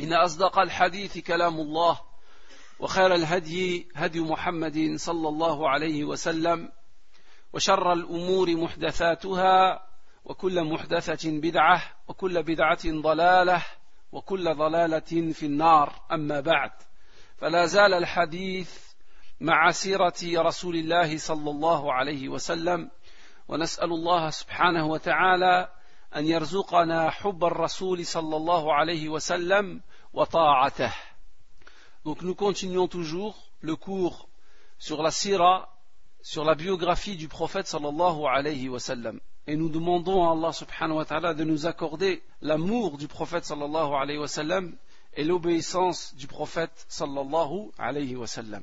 [0.00, 2.00] إن أصدق الحديث كلام الله
[2.80, 6.72] وخير الهدي هدي محمد صلى الله عليه وسلم
[7.52, 9.86] وشر الأمور محدثاتها
[10.24, 13.64] وكل محدثة بدعة وكل بدعة ضلالة
[14.12, 15.92] وكل ضلالة في النار.
[16.12, 16.70] أما بعد
[17.38, 18.88] فلا زال الحديث
[19.40, 22.90] مع سيرة رسول الله صلى الله عليه وسلم
[23.48, 25.68] ونسأل الله سبحانه وتعالى
[26.16, 29.80] أن يرزقنا حب الرسول صلى الله عليه وسلم
[30.12, 30.92] وطاعته
[32.04, 34.28] Donc nous continuons toujours le cours
[34.78, 35.68] sur la sira,
[36.22, 39.20] sur la biographie du prophète sallallahu alayhi wa sallam.
[39.46, 43.94] Et nous demandons à Allah subhanahu wa ta'ala de nous accorder l'amour du prophète sallallahu
[43.94, 44.76] alayhi wa sallam
[45.14, 48.62] et l'obéissance du prophète sallallahu alayhi wa sallam.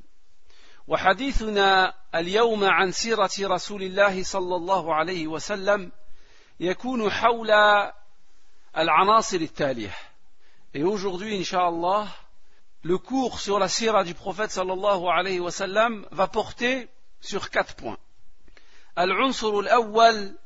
[0.88, 5.91] وحديثنا اليوم عن سيرة رسول الله صلى الله عليه وسلم
[6.60, 7.50] يكون حول
[8.76, 9.94] العناصر التالية.
[10.74, 12.06] Et aujourd'hui, Inch'Allah,
[12.82, 16.88] le cours sur la sira du prophète sallallahu alayhi wa sallam va porter
[17.20, 17.98] sur quatre points.
[18.98, 20.36] العنصر الأول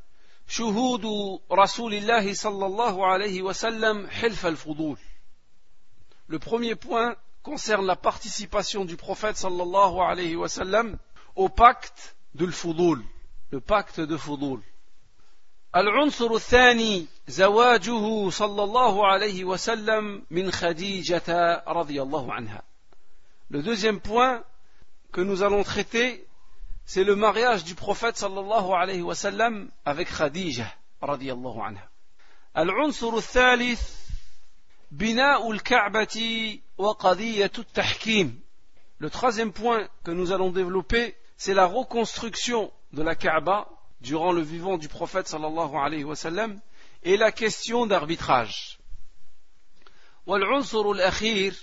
[0.47, 1.05] شهود
[1.53, 4.99] رسول الله صلى الله عليه وسلم حلف الفضول.
[6.29, 10.97] Le premier point concerne la participation du prophète sallallahu alayhi wa sallam
[11.37, 13.05] au pacte de l'fudul,
[13.51, 14.61] le pacte de Fudul.
[15.77, 22.63] العنصر الثاني زواجه صلى الله عليه وسلم من خديجة رضي الله عنها.
[23.51, 24.45] Le deuxième point
[25.13, 26.27] que nous allons traiter,
[26.85, 30.67] c'est le mariage du prophète sallallahu alayhi wa sallam avec Khadija
[31.03, 31.89] رضي الله عنها.
[32.57, 34.05] العنصر الثالث
[34.91, 38.41] بناء الكعبة وقضية التحكيم.
[39.01, 43.69] Le troisième point que nous allons développer, c'est la reconstruction de la Kaaba
[44.01, 46.61] durant le vivant du prophète sallallahu alayhi wa sallam
[47.03, 48.79] et la question d'arbitrage.
[50.27, 51.55] والعنصر الأخير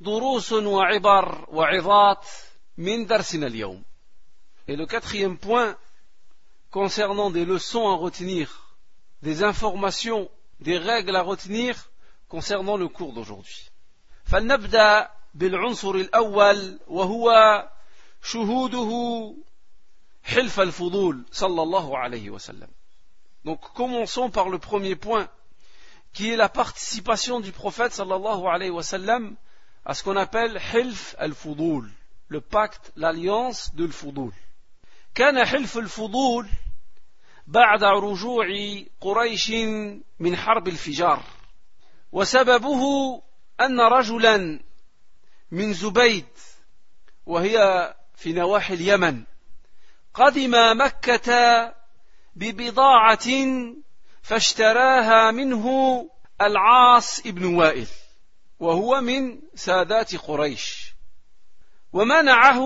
[0.00, 2.26] دروس وعبر وعظات
[2.78, 3.82] من درسنا اليوم.
[4.68, 5.76] Et le quatrième point
[6.70, 8.76] concernant des leçons à retenir,
[9.22, 10.30] des informations,
[10.60, 11.90] des règles à retenir
[12.28, 13.70] concernant le cours d'aujourd'hui.
[14.24, 17.30] فلنبدأ بالعنصر الأول وهو
[18.22, 18.90] شهوده
[20.24, 22.68] حلف الفضول صلى الله عليه وسلم.
[23.44, 25.28] Donc commençons par le premier point
[26.12, 29.36] qui est la participation du prophète sallallahu alayhi wa sallam
[29.84, 31.90] à ce qu'on appelle حلف الفضول,
[32.28, 34.32] le pacte, l'alliance de l'fudul.
[35.14, 36.48] كان حلف الفضول
[37.46, 38.46] بعد رجوع
[39.00, 39.50] قريش
[40.18, 41.22] من حرب الفجار
[42.12, 42.82] وسببه
[43.60, 44.60] أن رجلا
[45.50, 46.26] من زبيد
[47.26, 49.24] وهي في نواحي اليمن
[50.15, 51.73] قدم مكة
[52.35, 53.27] ببضاعة
[54.21, 55.65] فاشتراها منه
[56.41, 57.87] العاص بن وائل
[58.59, 60.93] وهو من سادات قريش
[61.93, 62.61] ومنعه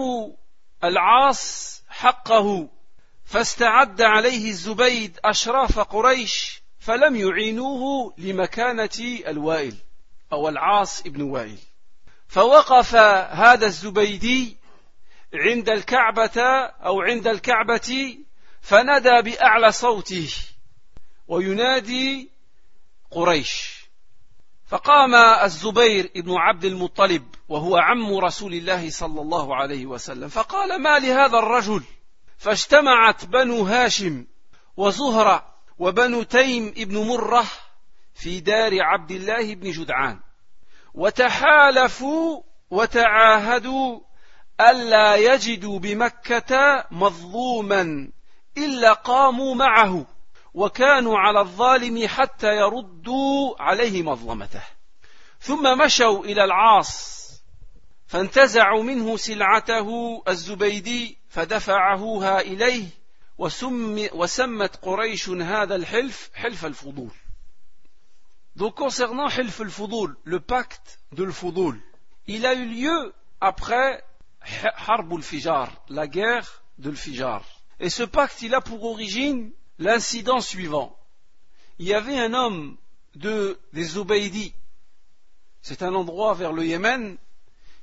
[0.84, 2.70] العاص حقه
[3.26, 9.76] فاستعد عليه الزبيد أشراف قريش فلم يعينوه لمكانة الوائل
[10.34, 11.58] أو العاص بن وائل.
[12.28, 14.59] فوقف هذا الزبيدي
[15.34, 16.42] عند الكعبة
[16.86, 18.18] أو عند الكعبة
[18.62, 20.30] فندى بأعلى صوته
[21.28, 22.30] وينادي
[23.12, 23.80] قريش.
[24.68, 31.00] فقام الزبير بن عبد المطلب وهو عم رسول الله صلى الله عليه وسلم فقال ما
[31.00, 31.84] لهذا الرجل؟
[32.38, 34.26] فاجتمعت بنو هاشم
[34.78, 37.46] وزهرة وبنو تيم بن مرة
[38.14, 40.20] في دار عبد الله بن جدعان
[40.94, 44.00] وتحالفوا وتعاهدوا
[44.62, 48.12] ألا يجدوا بمكة مظلوما
[48.58, 50.06] إلا قاموا معه
[50.54, 54.64] وكانوا على الظالم حتى يردوا عليه مظلمته.
[55.40, 57.20] ثم مشوا إلى العاص
[58.08, 62.88] فانتزعوا منه سلعته الزبيدي فدفعهوها إليه
[63.38, 67.12] وسم وسمت قريش هذا الحلف حلف الفضول.
[68.56, 71.80] Donc concernant Hilf al-Fudul, le pacte de l'Fudul,
[72.28, 74.04] il a eu lieu après
[74.88, 77.44] Harb al-Fijar, la guerre de l'Fijar.
[77.80, 80.98] Et ce pacte, il a pour origine l'incident suivant.
[81.78, 82.78] Il y avait un homme
[83.16, 84.54] de, des Ubaydis,
[85.62, 87.18] c'est un endroit vers le Yémen,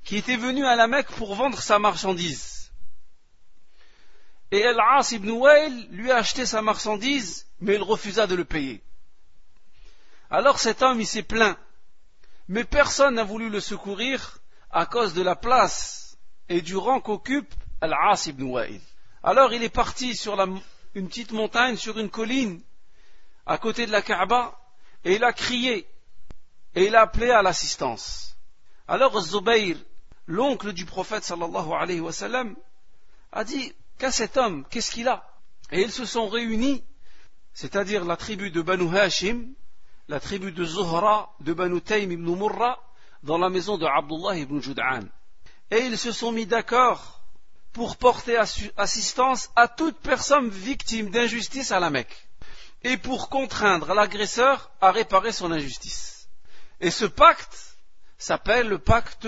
[0.04, 2.70] qui était venu à la Mecque pour vendre sa marchandise.
[4.50, 8.82] Et Al-As ibn Wail lui a acheté sa marchandise, mais il refusa de le payer.
[10.30, 11.58] Alors cet homme, il s'est plaint.
[12.48, 14.38] Mais personne n'a voulu le secourir
[14.70, 16.05] à cause de la place
[16.48, 18.80] et du rang qu'occupe Al-As ibn Wail.
[19.22, 20.40] Alors il est parti sur
[20.94, 22.62] une petite montagne, sur une colline,
[23.44, 24.58] à côté de la Kaaba,
[25.04, 25.86] et il a crié,
[26.74, 28.36] et il a appelé à l'assistance.
[28.88, 29.76] Alors Zubayr,
[30.26, 32.56] l'oncle du prophète sallallahu alayhi wa sallam,
[33.32, 35.24] a dit, qu'a cet homme, qu'est-ce qu'il a?
[35.72, 36.84] Et ils se sont réunis,
[37.52, 39.54] c'est-à-dire la tribu de Banu Hashim,
[40.08, 42.78] la tribu de Zuhra, de Banu Taym ibn Murra,
[43.22, 45.02] dans la maison de Abdullah ibn Jud'an
[45.71, 47.21] Et ils se sont mis d'accord
[47.73, 48.37] pour porter
[48.77, 52.27] assistance à toute personne victime d'injustice à la Mecque
[52.83, 56.27] et pour contraindre l'agresseur à réparer son injustice.
[56.81, 57.77] Et ce pacte
[58.17, 59.27] s'appelle le pacte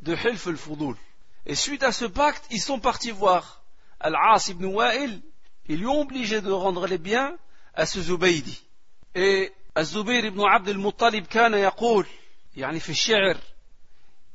[0.00, 0.96] de Hilf al-Fudul.
[1.46, 3.62] Et suite à ce pacte, ils sont partis voir
[4.00, 5.22] Al-As ibn Wa'il,
[5.66, 7.36] ils lui ont obligé de rendre les biens
[7.74, 8.62] à ce Zubaydi.
[9.14, 12.06] Et الزبير بن عبد المطلب كان يقول
[12.56, 13.36] يعني في الشعر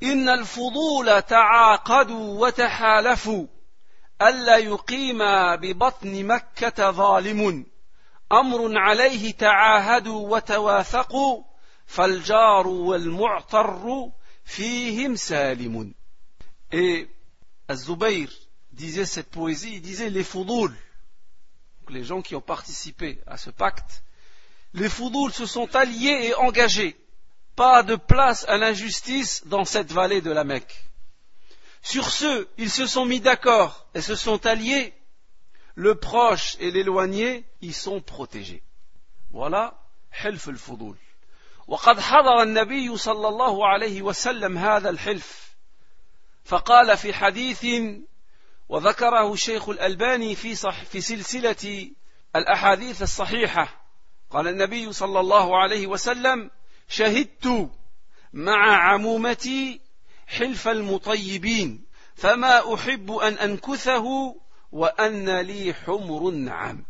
[0.02, 3.46] إن الفضول تعاقدوا وتحالفوا
[4.22, 5.18] ألا يقيم
[5.56, 7.66] ببطن مكة ظالم
[8.32, 11.42] أمر عليه تعاهدوا وتواثقوا
[11.86, 14.10] فالجار والمعتر
[14.44, 15.94] فيهم سالم
[17.68, 18.28] Az-Zubayr
[18.72, 20.74] disait cette poésie, il disait les foudoul,
[21.88, 24.04] les gens qui ont participé à ce pacte,
[24.74, 26.96] les Foudoul se sont alliés et engagés.
[27.55, 30.85] Pas de place à l'injustice dans cette vallée de la Mecque.
[31.81, 34.93] Sur ce, ils se sont mis d'accord et se sont alliés.
[35.75, 38.63] Le proche et l'éloigné y sont protégés.
[39.31, 39.73] Voilà
[40.11, 40.95] حلف الفضول
[41.67, 45.55] وقد حضر النبي صلى الله عليه وسلم هذا الحلف
[46.45, 47.65] فقال في حديث
[48.69, 51.91] وذكره الشيخ الألباني في, صح في سلسلة
[52.35, 53.85] الأحاديث الصحيحة
[54.29, 56.51] قال النبي صلى الله عليه وسلم
[56.87, 57.69] شهدت
[58.33, 59.81] مع عمومتي
[60.27, 61.85] حلف المطيبين
[62.15, 64.35] فما أحب أن أنكثه
[64.71, 66.83] وأن لي حمر النعم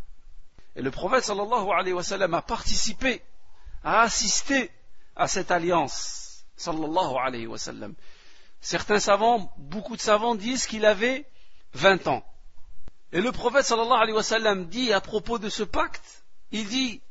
[0.76, 3.22] Et le prophète sallallahu alayhi wa sallam a participé,
[3.84, 4.72] a assisté
[5.16, 7.96] à cette alliance sallallahu alayhi wa sallam.
[8.62, 11.26] Certains savants, beaucoup de savants disent qu'il avait
[11.74, 12.24] 20 ans.
[13.12, 17.02] Et le prophète sallallahu alayhi wa sallam dit à propos de ce pacte, il dit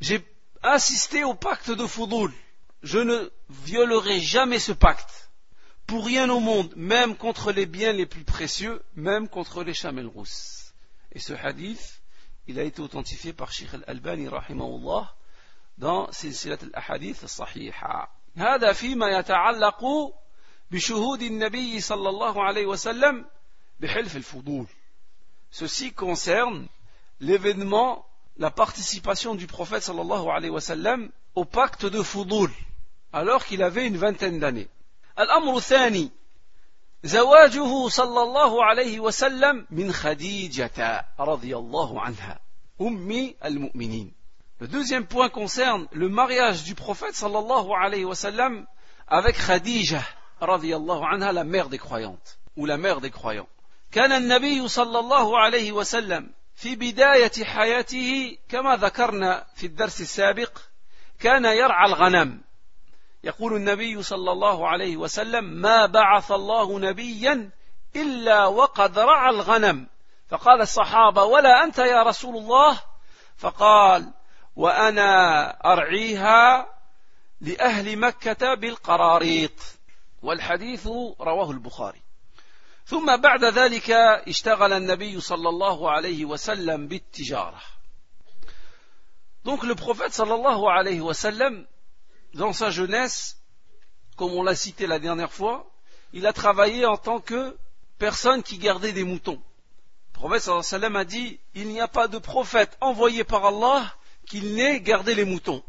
[0.00, 0.22] j'ai
[0.66, 2.32] assisté au pacte de Foudoul.
[2.82, 5.30] Je ne violerai jamais ce pacte.
[5.86, 10.06] Pour rien au monde, même contre les biens les plus précieux, même contre les chamelles
[10.06, 10.72] rousses.
[11.12, 12.00] Et ce hadith,
[12.46, 15.14] il a été authentifié par Sheikh Al-Albani rahimahullah
[15.78, 18.08] dans سلسلة الأحاديث الصحيحة.
[18.36, 19.84] هذا فيما يتعلق
[20.70, 23.24] بشهود النبي صلى الله عليه وسلم
[23.80, 24.66] بحلف الفضول.
[25.50, 26.68] Ceci concerne
[27.20, 28.05] l'événement
[28.36, 32.50] la participation du prophète sallallahu alayhi wa sallam au pacte de Foudoul,
[33.12, 34.68] alors qu'il avait une vingtaine d'années.
[35.18, 36.10] الأمر الثاني
[37.04, 42.40] زواجه صلى الله عليه وسلم من خديجة رضي الله عنها
[42.80, 44.12] أم المؤمنين.
[44.60, 48.66] Le deuxième point concerne le mariage du prophète sallallahu alayhi wa sallam
[49.08, 50.02] avec Khadija
[50.42, 53.48] رضي الله عنها la mère des croyantes ou la mère des croyants.
[53.92, 60.57] كان النبي صلى الله عليه وسلم في بداية حياته كما ذكرنا في الدرس السابق
[61.19, 62.41] كان يرعى الغنم.
[63.23, 67.49] يقول النبي صلى الله عليه وسلم ما بعث الله نبيا
[67.95, 69.87] إلا وقد رعى الغنم.
[70.29, 72.79] فقال الصحابة ولا أنت يا رسول الله؟
[73.37, 74.13] فقال
[74.55, 76.73] وأنا أرعيها
[77.41, 79.59] لأهل مكة بالقراريط.
[80.23, 80.87] والحديث
[81.19, 82.01] رواه البخاري.
[82.86, 83.90] ثم بعد ذلك
[84.28, 87.62] اشتغل النبي صلى الله عليه وسلم بالتجارة
[89.44, 91.66] Donc le prophète sallallahu alayhi wa sallam,
[92.34, 93.38] dans sa jeunesse,
[94.16, 95.68] comme on l'a cité la dernière fois,
[96.12, 97.56] il a travaillé en tant que
[97.98, 99.42] personne qui gardait des moutons.
[100.12, 103.24] Le prophète sallallahu alayhi wa sallam a dit, il n'y a pas de prophète envoyé
[103.24, 103.92] par Allah
[104.26, 105.64] qu'il n'ait gardé les moutons.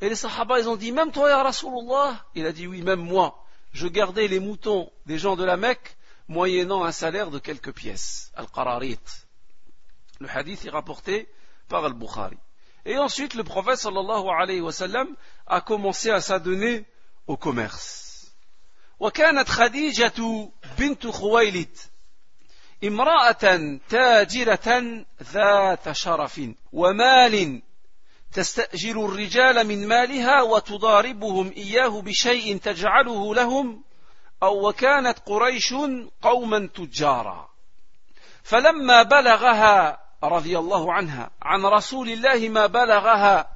[0.00, 3.00] Et les sahaba, ils ont dit, même toi, ya Rasulullah Il a dit, oui, même
[3.00, 5.95] moi, je gardais les moutons des gens de la Mecque
[6.28, 9.00] moyennant un salaire de quelques pièces, al-qararit.
[10.20, 11.28] Le hadith est rapporté
[11.68, 12.38] par al-Bukhari.
[12.84, 15.08] Et ensuite, le prophète sallallahu alayhi wa sallam
[15.46, 16.84] a commencé à s'adonner
[17.26, 18.12] au commerce.
[19.00, 21.76] وكانت خديجة بنت خويلد
[22.84, 26.40] امرأة تاجرة ذات شرف
[26.72, 27.62] ومال
[28.32, 33.84] تستأجر الرجال من مالها وتضاربهم إياه بشيء تجعله لهم
[34.43, 35.73] أو وكانت قريش
[36.21, 37.49] قوما تجارا.
[38.43, 43.49] فلما بلغها رضي الله عنها عن رسول الله ما بلغها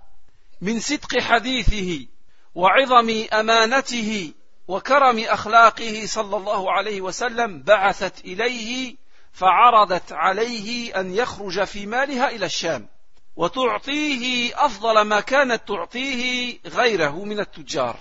[0.61, 2.07] من صدق حديثه
[2.55, 4.33] وعظم أمانته
[4.67, 8.95] وكرم أخلاقه صلى الله عليه وسلم بعثت إليه
[9.33, 12.87] فعرضت عليه أن يخرج في مالها إلى الشام
[13.35, 17.97] وتعطيه أفضل ما كانت تعطيه غيره من التجار.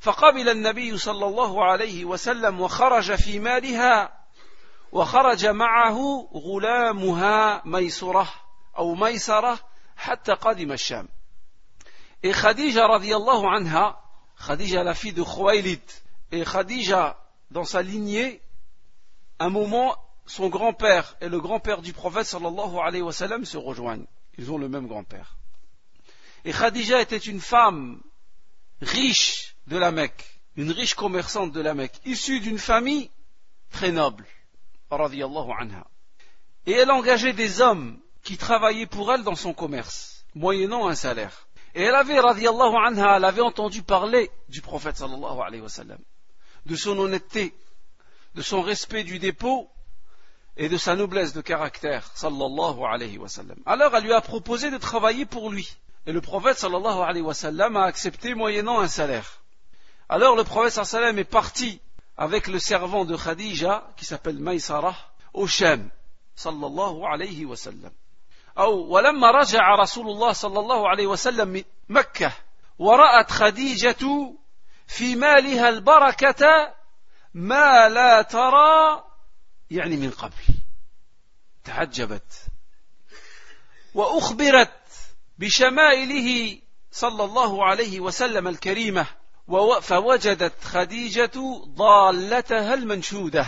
[0.00, 4.26] فقبل النبي صلى الله عليه وسلم وخرج في مالها
[4.92, 8.28] وخرج معه غلامها ميسره
[8.78, 9.58] او ميسره
[9.96, 11.08] حتى قدم الشام
[12.22, 14.00] Et Khadija radiallahu anha,
[14.38, 15.82] Khadija la fille de Khwailid,
[16.32, 17.16] et Khadija
[17.50, 18.40] dans sa lignée,
[19.38, 24.06] un moment, son grand-père et le grand-père du prophète sallallahu alayhi wa sallam se rejoignent.
[24.38, 25.36] Ils ont le même grand-père.
[26.44, 28.00] Et Khadija était une femme
[28.80, 33.09] riche de la Mecque, une riche commerçante de la Mecque, issue d'une famille
[33.71, 34.25] très noble.
[36.65, 41.47] Et elle engageait des hommes qui travaillaient pour elle dans son commerce, moyennant un salaire.
[41.73, 45.61] Et elle avait, anha, elle avait entendu parler du prophète sallallahu
[46.65, 47.53] de son honnêteté,
[48.35, 49.69] de son respect du dépôt
[50.57, 52.11] et de sa noblesse de caractère.
[53.65, 55.77] Alors elle lui a proposé de travailler pour lui.
[56.05, 59.40] Et le prophète sallallahu alayhi wa sallam a accepté moyennant un salaire.
[60.11, 61.79] Alors le prophète sallam est parti
[62.17, 64.93] avec le servant de Khadija, qui s'appelle Maïsara,
[65.33, 65.89] au Shem,
[66.35, 67.91] sallallahu alayhi wa sallam.
[68.57, 72.31] أو ولما رجع رسول الله صلى الله عليه وسلم من مكة
[72.79, 74.33] ورأت خديجة
[74.87, 76.73] في مالها البركة
[77.33, 79.03] ما لا ترى
[79.71, 80.43] يعني من قبل
[81.63, 82.33] تعجبت
[83.93, 84.89] وأخبرت
[85.37, 86.59] بشمائله
[86.91, 89.20] صلى الله عليه وسلم الكريمة
[89.81, 91.31] فوجدت خديجة
[91.75, 93.47] ضالتها المنشودة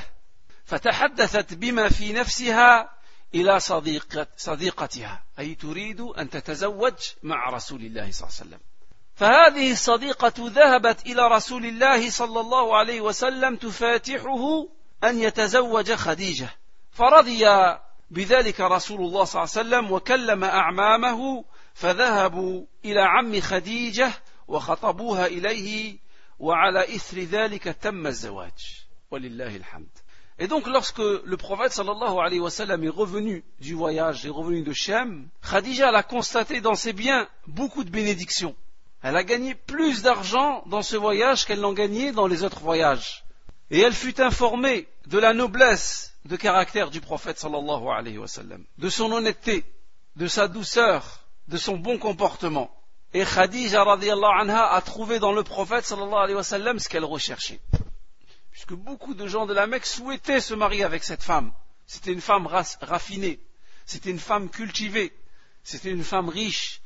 [0.66, 2.90] فتحدثت بما في نفسها
[3.36, 5.24] إلى صديقة صديقتها.
[5.40, 6.94] أي تريد أن تتزوج
[7.24, 8.60] مع رسول الله صلى الله عليه وسلم.
[9.16, 14.68] فهذه الصديقة ذهبت إلى رسول الله صلى الله عليه وسلم تفاتحه
[15.04, 16.50] أن يتزوج خديجة.
[16.92, 17.46] فرضي
[18.12, 24.12] بذلك رسول الله صلى الله عليه وسلم وكلم أعمامه فذهبوا إلى عم خديجة
[24.49, 25.99] وخطبوها إليه
[26.39, 29.89] وعلى إثر ذلك تم الزواج ولله الحمد
[30.41, 34.63] Et donc, lorsque le prophète sallallahu alayhi wa sallam est revenu du voyage, est revenu
[34.63, 38.55] de Shem, Khadija a constaté dans ses biens beaucoup de bénédictions.
[39.03, 43.25] Elle a gagné plus d'argent dans ce voyage qu'elle n'en gagnait dans les autres voyages.
[43.71, 48.65] Et elle fut informée de la noblesse de caractère du prophète sallallahu alayhi wa sallam,
[48.79, 49.65] de son honnêteté,
[50.15, 52.71] de sa douceur, de son bon comportement.
[53.14, 57.60] Et Khadija radiallahu anha a trouvé dans le prophète ce qu'elle recherchait
[58.54, 61.52] puisque beaucoup de gens de la Mecque souhaitaient se marier avec cette femme.
[61.88, 63.40] C'était une femme raffinée,
[63.86, 65.12] c'était une femme cultivée,
[65.64, 66.82] c'était une femme riche,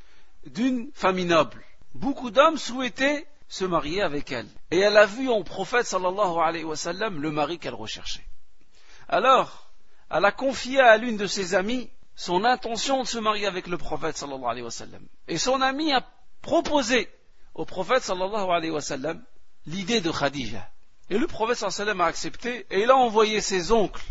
[0.46, 1.62] d'une famille noble.
[1.94, 4.48] Beaucoup d'hommes souhaitaient se marier avec elle.
[4.70, 8.26] Et elle a vu en prophète le mari qu'elle recherchait.
[9.08, 9.70] Alors,
[10.10, 13.76] elle a confié à l'une de ses amies son intention de se marier avec le
[13.76, 14.24] prophète.
[15.28, 16.00] Et son amie a
[16.41, 17.09] proposé
[17.55, 19.23] au prophète sallallahu alayhi wa sallam
[19.65, 20.69] l'idée de Khadija.
[21.09, 24.03] Et le prophète sallam a accepté et il a envoyé ses oncles.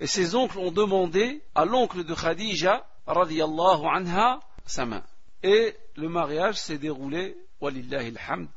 [0.00, 5.02] Et ses oncles ont demandé à l'oncle de Khadija, radiallahu anha, sa main.
[5.42, 8.48] Et le mariage s'est déroulé, walillahi alhamd.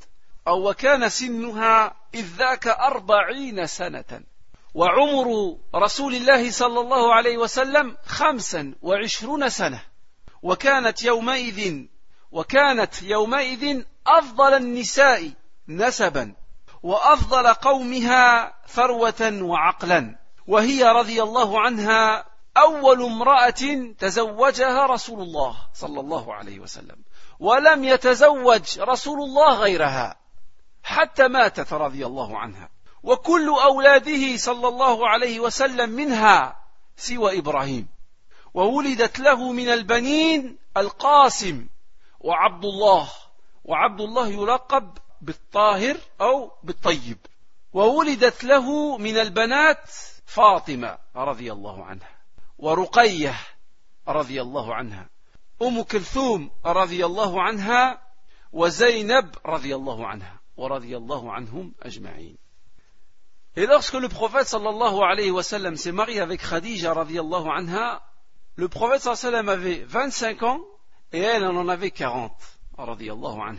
[0.47, 4.21] وكان سنها إذ ذاك أربعين سنة
[4.73, 9.81] وعمر رسول الله صلى الله عليه وسلم خمسا وعشرون سنة
[10.43, 11.85] وكانت يومئذ
[12.32, 15.30] وكانت يومئذ أفضل النساء
[15.68, 16.34] نسبا
[16.82, 20.18] وأفضل قومها ثروة وعقلا.
[20.46, 22.24] وهي رضي الله عنها
[22.56, 26.96] أول امرأة تزوجها رسول الله صلى الله عليه وسلم
[27.40, 30.16] ولم يتزوج رسول الله غيرها
[30.82, 32.68] حتى ماتت رضي الله عنها.
[33.02, 36.56] وكل أولاده صلى الله عليه وسلم منها
[36.96, 37.88] سوى إبراهيم.
[38.54, 41.66] وولدت له من البنين القاسم
[42.20, 43.08] وعبد الله.
[43.64, 47.18] وعبد الله يلقب بالطاهر أو بالطيب.
[47.72, 49.90] وولدت له من البنات
[50.26, 52.10] فاطمة رضي الله عنها.
[52.58, 53.34] ورقية
[54.08, 55.08] رضي الله عنها.
[55.62, 58.02] أم كلثوم رضي الله عنها.
[58.52, 60.40] وزينب رضي الله عنها.
[60.56, 62.36] ورضي الله عنهم أجمعين.
[63.56, 68.00] Et lorsque le prophète sallallahu alayhi wa sallam s'est marié avec Khadija radiallahu anha,
[68.56, 70.60] le prophète sallallahu alayhi wa sallam avait 25 ans
[71.12, 72.32] et elle, en avait 40.
[72.78, 73.56] Anha.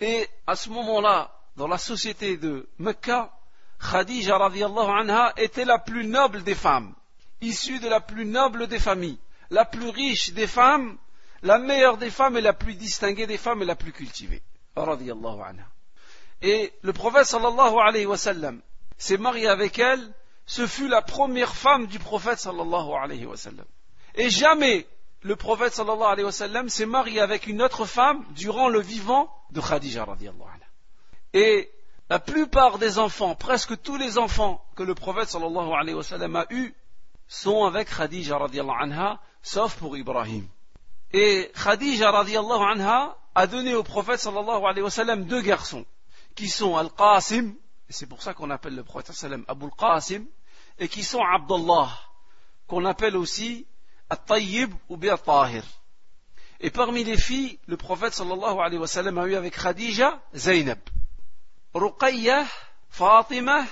[0.00, 3.32] Et à ce moment-là, dans la société de Mecca,
[3.80, 6.94] Khadija anha était la plus noble des femmes,
[7.40, 9.18] issue de la plus noble des familles,
[9.50, 10.96] la plus riche des femmes,
[11.42, 14.42] la meilleure des femmes et la plus distinguée des femmes et la plus cultivée.
[14.74, 15.64] Anha.
[16.42, 18.60] Et le prophète sallallahu alayhi wa sallam
[18.98, 20.12] s'est marié avec elle,
[20.46, 23.64] ce fut la première femme du prophète sallallahu alayhi wa sallam.
[24.14, 24.86] Et jamais
[25.26, 29.28] le prophète sallallahu alayhi wa sallam s'est marié avec une autre femme durant le vivant
[29.50, 30.66] de Khadija radiallahu anha.
[31.32, 31.68] Et
[32.08, 36.36] la plupart des enfants, presque tous les enfants que le prophète sallallahu alayhi wa sallam
[36.36, 36.76] a eus
[37.26, 40.46] sont avec Khadija radiallahu anha, sauf pour Ibrahim.
[41.12, 45.84] Et Khadija radiallahu anha a donné au prophète sallallahu alayhi wa sallam deux garçons,
[46.36, 47.52] qui sont Al-Qasim,
[47.88, 50.24] et c'est pour ça qu'on appelle le prophète sallam Abu Al-Qasim,
[50.78, 51.90] et qui sont Abdullah,
[52.68, 53.66] qu'on appelle aussi
[56.60, 60.78] Et parmi les filles, le prophète wa a eu avec Khadija Zainab,
[61.74, 62.46] Ruqayyah,
[62.88, 63.64] Fatima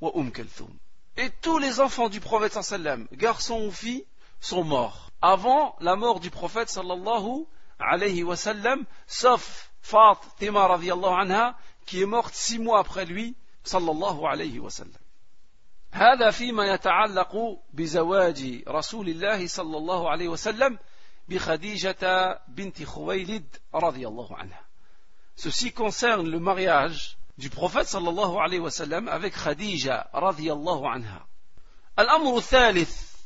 [0.00, 0.68] ou Umm Kulthum.
[1.16, 2.58] Et tous les enfants du prophète
[3.12, 4.04] garçons ou filles,
[4.40, 7.46] sont morts avant la mort du prophète sallallahu
[7.78, 14.24] alayhi wa sallam, sauf Fatima radiallahu anha, qui est morte six mois après lui, sallallahu
[14.26, 15.05] alayhi wa sallam.
[15.92, 20.78] هذا فيما يتعلق بزواج رسول الله صلى الله عليه وسلم
[21.28, 24.62] بخديجة بنت خويلد رضي الله عنها.
[25.36, 31.26] Ceci concerne le mariage du prophète صلى الله عليه وسلم avec خديجة رضي الله عنها.
[31.98, 33.16] الأمر الثالث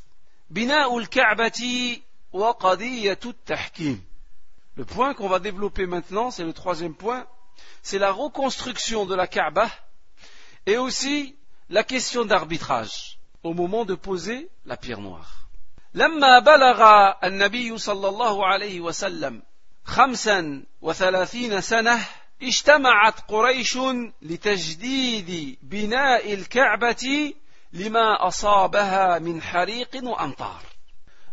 [0.49, 1.97] بناء الكعبة
[2.33, 4.01] وقضية التحكيم.
[4.77, 7.27] Le point qu'on va développer maintenant, c'est le troisième point,
[7.81, 9.69] c'est la reconstruction de la Kaaba
[10.65, 11.35] et aussi
[11.70, 15.46] la question d'arbitrage au moment de poser la pierre noire.
[15.94, 16.82] لما بلغ
[17.24, 19.42] النبي صلى الله عليه وسلم
[19.84, 22.06] خمسا وثلاثين سنة
[22.42, 23.78] اجتمعت قريش
[24.22, 27.34] لتجديد بناء الكعبة
[27.72, 30.62] لما أصابها من حريق وأمطار.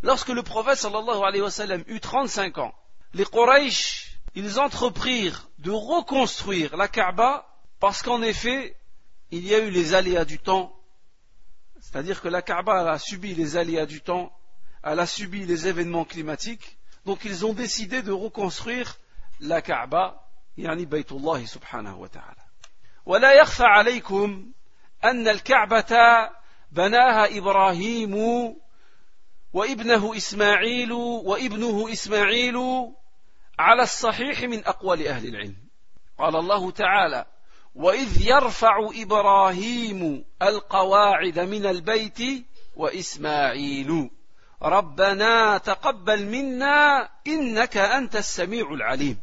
[0.02, 2.74] Lorsque le prophète sallallahu alayhi wa sallam eut 35 ans,
[3.14, 7.46] les Quraysh, ils entreprirent de reconstruire la Kaaba
[7.80, 8.76] parce qu'en effet,
[9.30, 10.74] il y a eu les aléas du temps,
[11.80, 14.32] c'est-à-dire que la Kaaba a subi les aléas du temps,
[14.82, 18.96] elle a subi les événements climatiques, donc ils ont décidé de reconstruire
[19.40, 20.20] la Kaaba,
[20.56, 22.44] يعني بيت الله سبحانه وتعالى.
[23.06, 24.52] ولا يخفى عليكم
[25.04, 25.94] أن الكعبة
[26.72, 28.14] بناها إبراهيم
[29.52, 32.56] وابنه إسماعيل وابنه إسماعيل
[33.58, 35.56] على الصحيح من أقوال أهل العلم.
[36.18, 37.26] قال الله تعالى:
[37.74, 44.10] وإذ يرفع إبراهيم القواعد من البيت وإسماعيل
[44.62, 49.18] ربنا تقبل منا إنك أنت السميع العليم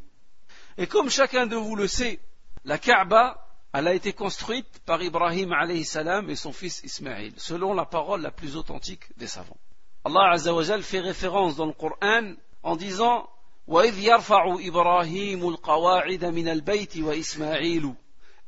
[0.77, 2.19] Et comme chacun de vous le sait,
[2.63, 3.38] la Kaaba,
[3.73, 8.21] elle a été construite par Ibrahim alayhi salam et son fils Ismaïl, selon la parole
[8.21, 9.57] la plus authentique des savants.
[10.05, 13.29] Allah Azza wa Jal fait référence dans le Coran en disant
[13.67, 17.95] وَإِذْ يَرْفَعُ إِبْرَاهِيمُ الْقَوَاعِدَ مِنَ الْبَيْتِ وَإِسْمَاعِيلُ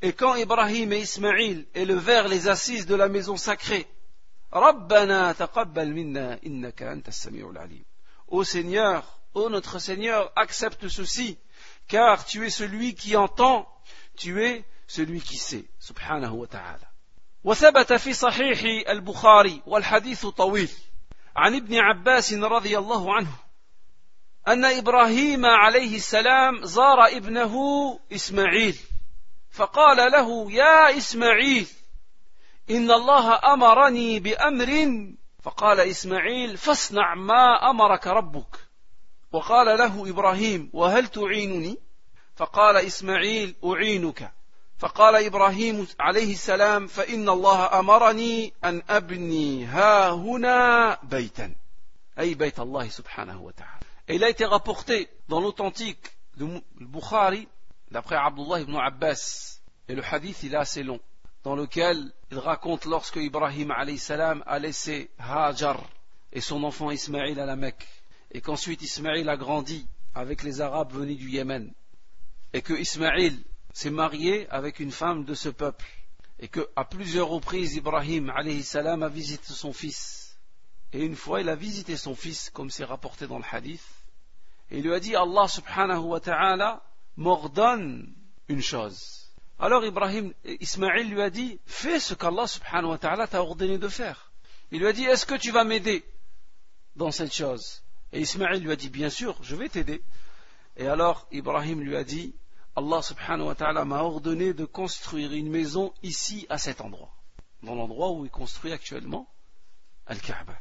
[0.01, 3.87] Et quand Ibrahim et Ismaïl élevèrent les assises de la maison sacrée,
[4.51, 7.11] Rabbana taqabbal minna innaka anta
[7.59, 7.83] alim.
[8.27, 11.37] Ô Seigneur, ô notre Seigneur, accepte ceci,
[11.87, 13.67] car tu es celui qui entend,
[14.17, 15.65] tu es celui qui sait.
[15.79, 16.93] Subhanahu wa ta'ala.
[17.43, 20.69] وثبت في صحيح البخاري والحديث طويل
[21.35, 23.31] عن ابن عباس رضي الله عنه
[24.47, 27.53] أن إبراهيم عليه السلام زار ابنه
[28.11, 28.77] إسماعيل
[29.50, 31.66] فقال له يا إسماعيل
[32.70, 34.88] إن الله أمرني بأمر.
[35.42, 38.68] فقال إسماعيل فاصنع ما أمرك ربك.
[39.32, 41.78] وقال له إبراهيم وهل تعينني؟
[42.36, 44.32] فقال إسماعيل أعينك.
[44.78, 51.54] فقال إبراهيم عليه السلام فإن الله أمرني أن أبني ها هنا بيتا.
[52.18, 53.86] أي بيت الله سبحانه وتعالى.
[54.10, 57.48] Il a été rapporté dans l'authentique de Bukhari
[57.90, 59.60] d'après Abdullah ibn Abbas.
[59.88, 61.00] Et le hadith, il est assez long,
[61.44, 65.82] dans lequel il raconte lorsque Ibrahim salam a laissé Hajar
[66.32, 67.86] et son enfant Ismaïl à la Mecque,
[68.30, 71.72] et qu'ensuite Ismaïl a grandi avec les Arabes venus du Yémen,
[72.52, 75.86] et que Ismaïl s'est marié avec une femme de ce peuple,
[76.38, 78.30] et que à plusieurs reprises Ibrahim
[78.62, 80.36] salam a visité son fils.
[80.92, 83.84] Et une fois, il a visité son fils, comme c'est rapporté dans le hadith,
[84.70, 86.82] et il lui a dit Allah subhanahu wa ta'ala
[87.18, 88.14] m'ordonne
[88.46, 89.28] une chose.
[89.58, 93.88] Alors Ibrahim, Ismaël lui a dit, fais ce qu'Allah subhanahu wa ta'ala t'a ordonné de
[93.88, 94.30] faire.
[94.70, 96.04] Il lui a dit, est-ce que tu vas m'aider
[96.94, 97.82] dans cette chose?
[98.12, 100.00] Et Ismaël lui a dit, bien sûr, je vais t'aider.
[100.76, 102.36] Et alors Ibrahim lui a dit,
[102.76, 107.12] Allah subhanahu wa ta'ala m'a ordonné de construire une maison ici à cet endroit,
[107.64, 109.28] dans l'endroit où il construit actuellement
[110.06, 110.56] Al-Kaaba.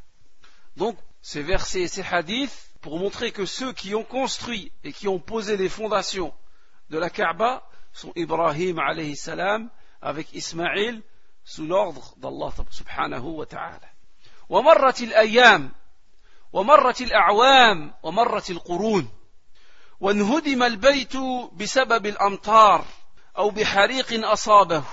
[0.76, 5.06] Donc, ces versets et ces hadiths, pour montrer que ceux qui ont construit et qui
[5.06, 6.34] ont posé les fondations
[6.90, 9.70] de la Kaaba sont Ibrahim alayhi salam
[10.00, 11.02] avec Ismaïl
[11.44, 13.88] sous l'ordre d'Allah subhanahu wa ta'ala.
[14.48, 15.72] ومرت الأيام
[16.52, 19.08] ومرت الأعوام ومرت القرون
[20.00, 21.16] وانهدم البيت
[21.52, 22.84] بسبب الأمطار
[23.38, 24.84] أو بحريق أصابه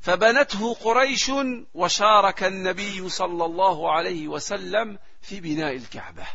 [0.00, 1.30] فبنته قريش
[1.74, 6.26] وشارك النبي صلى الله عليه وسلم في بناء الكعبة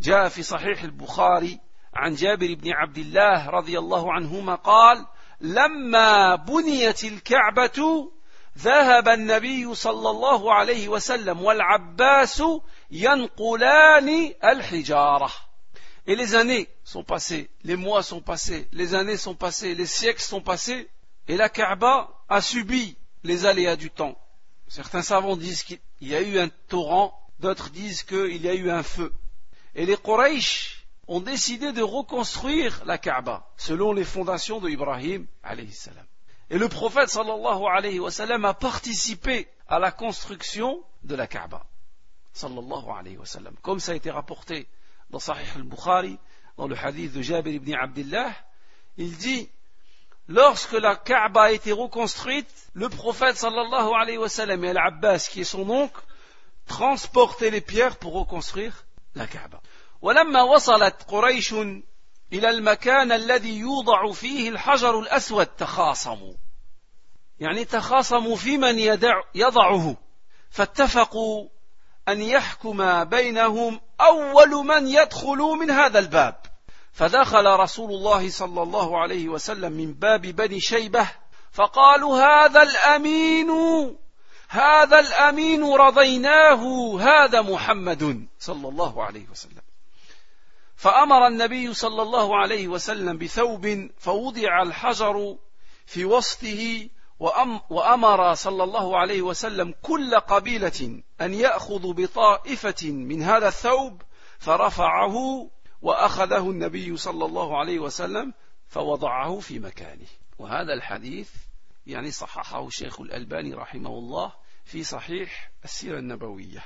[0.00, 1.60] جاء في صحيح البخاري
[1.97, 5.05] عن جابر بن عبد الله رضي الله عنهما قال
[5.41, 8.09] لما بنيت الكعبة
[8.57, 12.43] ذهب النبي صلى الله عليه وسلم والعباس
[12.91, 15.31] ينقلان الحجارة
[16.05, 20.21] Et les années sont passées, les mois sont passés, les années sont passées, les siècles
[20.21, 20.89] sont passés,
[21.29, 24.17] et la Kaaba a subi les aléas du temps.
[24.67, 28.69] Certains savants disent qu'il y a eu un torrent, d'autres disent qu'il y a eu
[28.69, 29.13] un feu.
[29.75, 30.76] Et les Quraysh
[31.08, 35.26] ont décidé de reconstruire la Kaaba selon les fondations de Ibrahim.
[36.50, 41.64] Et le prophète a participé à la construction de la Kaaba.
[43.62, 44.68] Comme ça a été rapporté
[45.10, 46.18] dans Sahih al-Bukhari,
[46.58, 48.30] dans le hadith de Jabir ibn Abdullah,
[48.98, 49.48] il dit
[50.28, 53.46] lorsque la Kaaba a été reconstruite, le prophète et
[54.68, 56.02] Al-Abbas, qui est son oncle,
[56.66, 59.60] transportaient les pierres pour reconstruire la Kaaba.
[60.02, 61.52] ولما وصلت قريش
[62.32, 66.34] إلى المكان الذي يوضع فيه الحجر الأسود تخاصموا.
[67.40, 69.96] يعني تخاصموا في من يدع يضعه.
[70.50, 71.48] فاتفقوا
[72.08, 76.36] أن يحكم بينهم أول من يدخل من هذا الباب.
[76.92, 81.08] فدخل رسول الله صلى الله عليه وسلم من باب بني شيبة
[81.52, 83.50] فقالوا هذا الأمين
[84.48, 86.62] هذا الأمين رضيناه
[87.00, 89.67] هذا محمد صلى الله عليه وسلم.
[90.78, 95.38] فأمر النبي صلى الله عليه وسلم بثوب فوضع الحجر
[95.86, 96.88] في وسطه
[97.70, 104.02] وأمر صلى الله عليه وسلم كل قبيلة أن يأخذ بطائفة من هذا الثوب
[104.38, 105.14] فرفعه
[105.82, 108.34] وأخذه النبي صلى الله عليه وسلم
[108.68, 110.06] فوضعه في مكانه.
[110.38, 111.30] وهذا الحديث
[111.86, 114.32] يعني صححه الشيخ الألباني رحمه الله
[114.64, 116.64] في صحيح السيرة النبوية.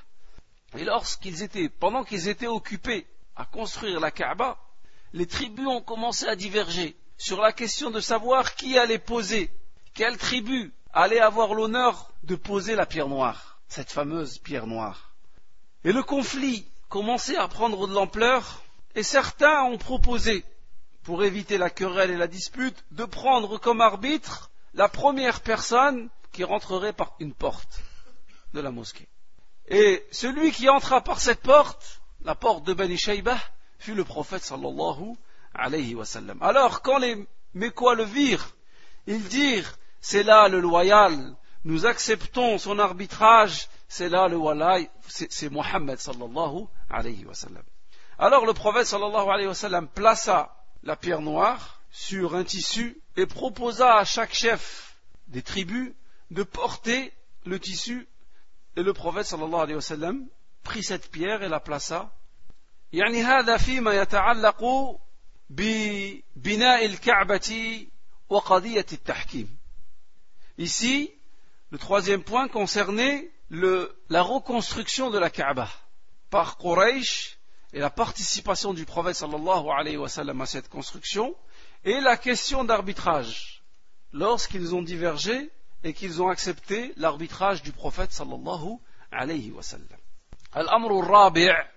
[0.74, 4.58] Et lorsqu'ils étaient, pendant qu'ils étaient occupés à construire la Kaaba,
[5.12, 9.50] les tribus ont commencé à diverger sur la question de savoir qui allait poser
[9.94, 15.12] quelle tribu allait avoir l'honneur de poser la pierre noire, cette fameuse pierre noire
[15.84, 18.62] Et le conflit commençait à prendre de l'ampleur,
[18.94, 20.44] et certains ont proposé,
[21.02, 26.44] pour éviter la querelle et la dispute, de prendre comme arbitre la première personne qui
[26.44, 27.82] rentrerait par une porte
[28.54, 29.08] de la mosquée.
[29.68, 33.38] Et celui qui entra par cette porte, la porte de Bani Shaybah,
[33.78, 35.16] fut le prophète sallallahu
[35.54, 36.38] alayhi wa sallam.
[36.40, 38.54] Alors, quand les Mécois le virent,
[39.06, 45.50] ils dirent c'est là le loyal, nous acceptons son arbitrage, c'est là le walay, c'est
[45.50, 47.62] Mohammed sallallahu alayhi wa sallam.
[48.18, 53.26] Alors le prophète sallallahu alayhi wa sallam plaça la pierre noire sur un tissu et
[53.26, 54.96] proposa à chaque chef
[55.28, 55.92] des tribus
[56.30, 57.12] de porter
[57.44, 58.08] le tissu
[58.76, 60.26] et le prophète sallallahu alayhi wa sallam
[60.63, 62.11] prit cette pierre et la plaça
[62.93, 64.63] يعني هذا فيما يتعلق
[65.49, 67.87] ببناء الكعبة
[68.29, 69.57] وقضية التحكيم
[70.59, 71.11] Ici,
[71.69, 75.69] le troisième point concernait la reconstruction de la Kaaba
[76.31, 77.37] par Quraysh
[77.73, 81.35] et la participation du prophète sallallahu alayhi wa sallam à cette construction
[81.85, 83.63] et la question d'arbitrage
[84.13, 85.51] lorsqu'ils ont divergé
[85.83, 88.77] et qu'ils ont accepté l'arbitrage du prophète sallallahu
[89.11, 89.99] alayhi wa sallam.
[90.57, 91.69] الأمر الرابع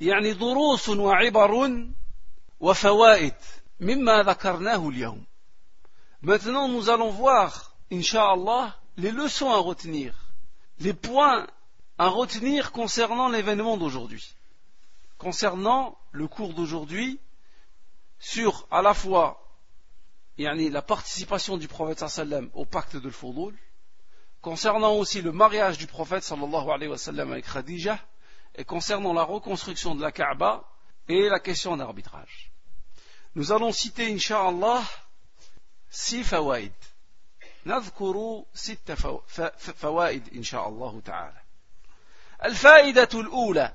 [0.00, 1.70] يعني دروس وعبر
[2.60, 3.34] وفوائد
[3.80, 5.26] مما ذكرناه اليوم
[6.22, 10.14] Maintenant, nous allons voir, Inch'Allah, les leçons à retenir,
[10.80, 11.46] les points
[11.98, 14.34] à retenir concernant l'événement d'aujourd'hui,
[15.18, 17.20] concernant le cours d'aujourd'hui,
[18.18, 19.40] sur à la fois
[20.38, 23.54] la participation du prophète sallam au pacte de l'Foudoul,
[24.40, 27.98] concernant aussi le mariage du prophète sallallahu alayhi wa sallam avec Khadija,
[28.54, 30.64] et concernant la reconstruction de la Kaaba
[31.08, 32.50] et la question d'arbitrage.
[33.34, 34.82] Nous allons citer, Inch'Allah,
[35.90, 36.72] سي فوائد
[37.66, 38.92] نذكر ست
[39.58, 41.42] فوائد إن شاء الله تعالى
[42.44, 43.72] الفائدة الأولى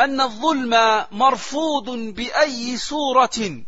[0.00, 3.64] أن الظلم مرفوض بأي صورة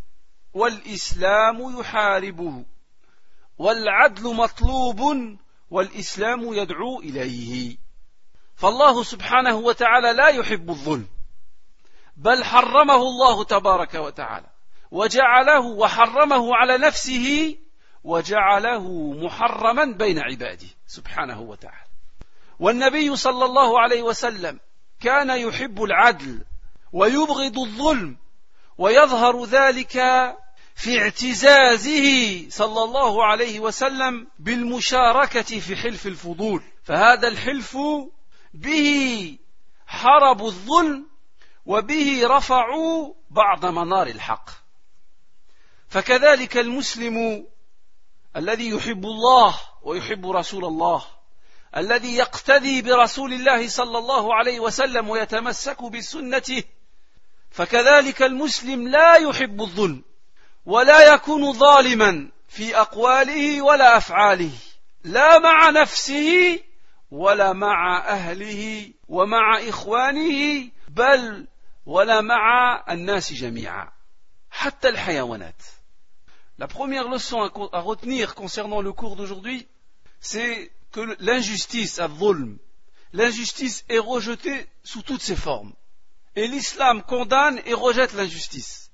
[0.54, 2.64] والإسلام يحاربه
[3.58, 5.00] والعدل مطلوب
[5.73, 7.77] والإسلام يدعو إليه.
[8.55, 11.07] فالله سبحانه وتعالى لا يحب الظلم
[12.17, 14.49] بل حرمه الله تبارك وتعالى
[14.91, 17.57] وجعله وحرمه على نفسه
[18.03, 21.87] وجعله محرما بين عباده سبحانه وتعالى.
[22.59, 24.59] والنبي صلى الله عليه وسلم
[24.99, 26.45] كان يحب العدل
[26.91, 28.17] ويبغض الظلم
[28.77, 29.97] ويظهر ذلك
[30.75, 36.63] في اعتزازه صلى الله عليه وسلم بالمشاركة في حلف الفضول.
[36.83, 37.77] فهذا الحلف
[38.53, 39.37] به
[39.87, 41.07] حربوا الظلم
[41.65, 44.49] وبه رفعوا بعض منار الحق.
[45.89, 47.47] فكذلك المسلم
[48.35, 51.05] الذي يحب الله ويحب رسول الله
[51.77, 56.63] الذي يقتدي برسول الله صلى الله عليه وسلم ويتمسك بسنته
[57.51, 60.03] فكذلك المسلم لا يحب الظلم.
[60.66, 64.52] ولا يكون ظالما في اقواله ولا افعاله
[65.04, 66.60] لا مع نفسه
[67.10, 71.46] ولا مع اهله ومع اخوانه بل
[71.86, 73.92] ولا مع الناس جميعا
[74.50, 75.62] حتى الحيوانات
[76.58, 77.40] La première leçon
[77.72, 79.68] à retenir concernant le cours d'aujourd'hui,
[80.20, 82.00] c'est que l'injustice,
[83.12, 85.72] l'injustice est rejetée sous toutes ses formes.
[86.34, 88.90] Et l'islam condamne et rejette l'injustice.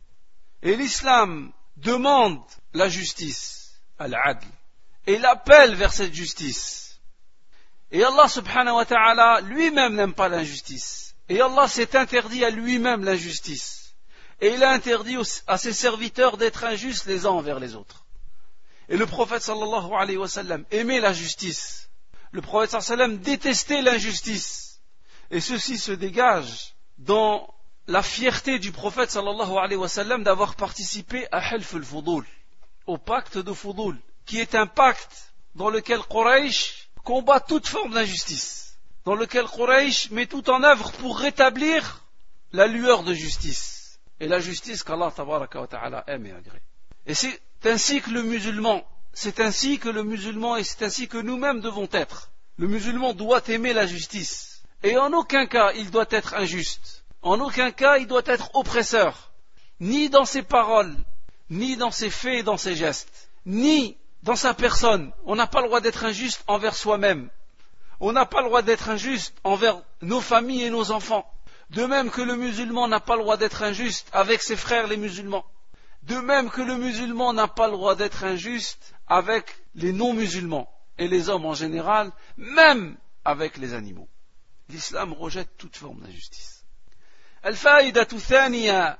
[0.62, 2.41] Et l'islam demande
[2.73, 4.45] la justice, al-adl,
[5.07, 6.99] et l'appelle vers cette justice.
[7.91, 11.15] Et Allah subhanahu wa ta'ala lui-même n'aime pas l'injustice.
[11.27, 13.95] Et Allah s'est interdit à lui-même l'injustice.
[14.41, 18.05] Et il a interdit à ses serviteurs d'être injustes les uns envers les autres.
[18.87, 21.89] Et le prophète sallallahu alayhi wa sallam aimait la justice.
[22.31, 24.79] Le prophète sallallahu alayhi wa sallam détestait l'injustice.
[25.31, 27.53] Et ceci se dégage dans
[27.89, 32.23] la fierté du prophète sallallahu alayhi wa sallam d'avoir participé à Half al-Fudul,
[32.85, 33.97] au pacte de Fudul,
[34.27, 40.27] qui est un pacte dans lequel Quraysh combat toute forme d'injustice, dans lequel Quraysh met
[40.27, 42.05] tout en œuvre pour rétablir
[42.53, 46.61] la lueur de justice, et la justice qu'Allah ta'ala aime et agrée.
[47.07, 51.17] Et c'est ainsi que le musulman, c'est ainsi que le musulman et c'est ainsi que
[51.17, 52.29] nous-mêmes devons être.
[52.57, 56.98] Le musulman doit aimer la justice, et en aucun cas il doit être injuste.
[57.21, 59.31] En aucun cas il doit être oppresseur,
[59.79, 60.95] ni dans ses paroles,
[61.49, 65.11] ni dans ses faits et dans ses gestes, ni dans sa personne.
[65.25, 67.29] On n'a pas le droit d'être injuste envers soi-même.
[67.99, 71.29] On n'a pas le droit d'être injuste envers nos familles et nos enfants.
[71.71, 74.97] De même que le musulman n'a pas le droit d'être injuste avec ses frères les
[74.97, 75.45] musulmans.
[76.03, 81.07] De même que le musulman n'a pas le droit d'être injuste avec les non-musulmans et
[81.07, 84.07] les hommes en général, même avec les animaux.
[84.69, 86.58] L'islam rejette toute forme d'injustice.
[87.45, 88.99] الفائدة الثانية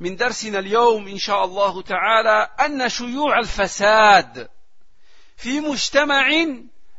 [0.00, 4.48] من درسنا اليوم إن شاء الله تعالى أن شيوع الفساد
[5.36, 6.28] في مجتمع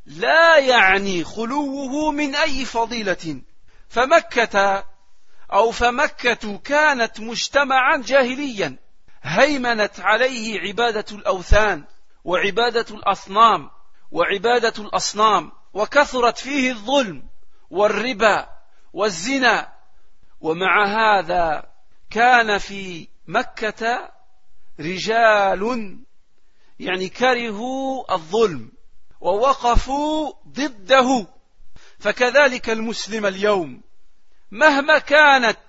[0.06, 3.42] لا يعني خلوه من أي فضيلة.
[3.90, 4.84] فمكة
[5.54, 8.78] أو فمكة كانت مجتمعا جاهليا
[9.24, 11.84] هيمنت عليه عبادة الأوثان
[12.24, 13.70] وعبادة الأصنام
[14.12, 17.24] وعبادة الأصنام وكثرت فيه الظلم
[17.70, 18.50] والربا
[18.94, 19.74] والزنا
[20.42, 21.72] ومع هذا
[22.10, 24.12] كان في مكة
[24.80, 25.98] رجال
[26.80, 28.72] يعني كرهوا الظلم
[29.22, 31.28] ووقفوا ضده.
[32.00, 33.82] فكذلك المسلم اليوم
[34.52, 35.60] مهما كانت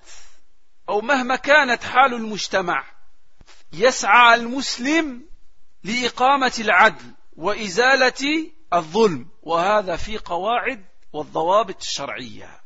[0.88, 2.85] أو مهما كانت حال المجتمع
[3.72, 5.26] يسعى المسلم
[5.85, 9.28] لإقامة العدل وإزالة الظلم.
[9.42, 12.62] وهذا في قواعد والضوابط الشرعية.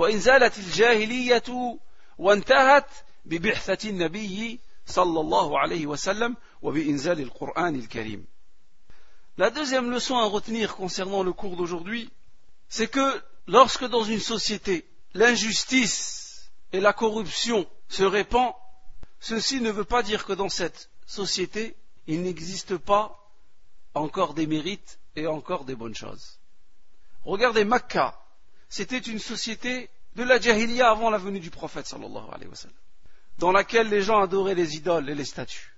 [0.00, 1.78] وإن زالت الجاهلية
[2.18, 2.90] وانتهت
[3.24, 8.26] ببعثة النبي صلى الله عليه وسلم وبإنزال القرآن الكريم
[9.38, 12.10] La deuxième leçon à retenir concernant le cours d'aujourd'hui,
[12.70, 18.54] c'est que lorsque dans une société l'injustice et la corruption se répandent,
[19.20, 23.30] ceci ne veut pas dire que dans cette société il n'existe pas
[23.94, 26.38] encore des mérites et encore des bonnes choses.
[27.24, 28.18] Regardez Makkah,
[28.71, 32.77] c'était une société de la jahiliya avant la venue du prophète sallallahu alayhi wa sallam,
[33.37, 35.75] dans laquelle les gens adoraient les idoles et les statues,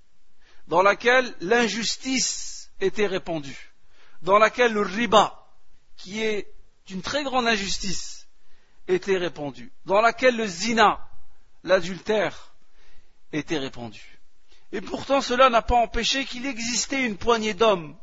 [0.67, 3.73] dans laquelle l'injustice était répandue,
[4.21, 5.43] dans laquelle le riba,
[5.97, 6.53] qui est
[6.91, 8.27] une très grande injustice,
[8.88, 10.99] était répandu, dans laquelle le zina,
[11.63, 12.53] l'adultère,
[13.32, 14.19] était répandu.
[14.71, 17.97] Et pourtant cela n'a pas empêché qu'il existait une poignée d'hommes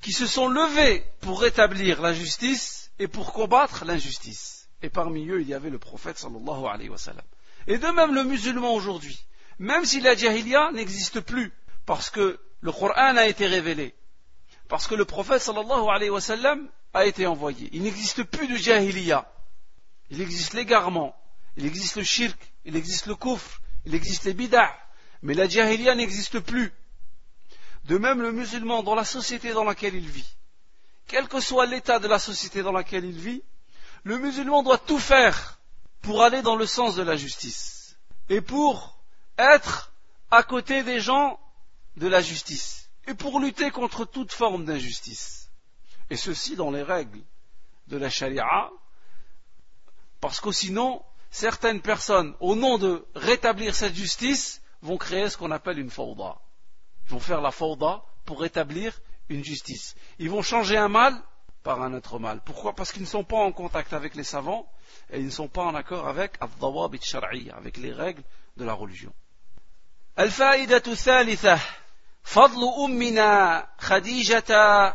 [0.00, 4.68] qui se sont levés pour rétablir la justice et pour combattre l'injustice.
[4.80, 7.24] Et parmi eux, il y avait le prophète sallallahu alayhi wa sallam.
[7.66, 9.24] Et de même le musulman aujourd'hui,
[9.58, 11.52] même si la jahiliya n'existe plus,
[11.84, 13.94] parce que le Coran a été révélé,
[14.68, 17.68] parce que le prophète sallallahu alayhi wa sallam a été envoyé.
[17.72, 19.28] Il n'existe plus de jahiliya.
[20.10, 21.16] Il existe l'égarement,
[21.56, 24.72] il existe le shirk, il existe le kufr, il existe les bid'ah,
[25.22, 26.72] mais la jahiliya n'existe plus.
[27.86, 30.36] De même le musulman dans la société dans laquelle il vit,
[31.12, 33.42] quel que soit l'état de la société dans laquelle il vit,
[34.02, 35.60] le musulman doit tout faire
[36.00, 37.98] pour aller dans le sens de la justice
[38.30, 38.98] et pour
[39.36, 39.92] être
[40.30, 41.38] à côté des gens
[41.98, 45.50] de la justice et pour lutter contre toute forme d'injustice.
[46.08, 47.20] Et ceci dans les règles
[47.88, 48.70] de la charia,
[50.18, 55.50] parce que sinon, certaines personnes, au nom de rétablir cette justice, vont créer ce qu'on
[55.50, 56.38] appelle une fauda.
[57.04, 58.98] Ils vont faire la fauda pour rétablir
[59.29, 59.95] une justice.
[60.19, 61.13] Ils vont changer un mal
[61.63, 62.41] par un autre mal.
[62.45, 64.65] Pourquoi Parce qu'ils ne sont pas en contact avec les savants
[65.11, 68.23] et ils ne sont pas en accord avec avec les règles
[68.57, 69.13] de la religion.
[70.19, 71.59] الفائدة الثالثة
[72.23, 74.51] فضل أمنا خديجة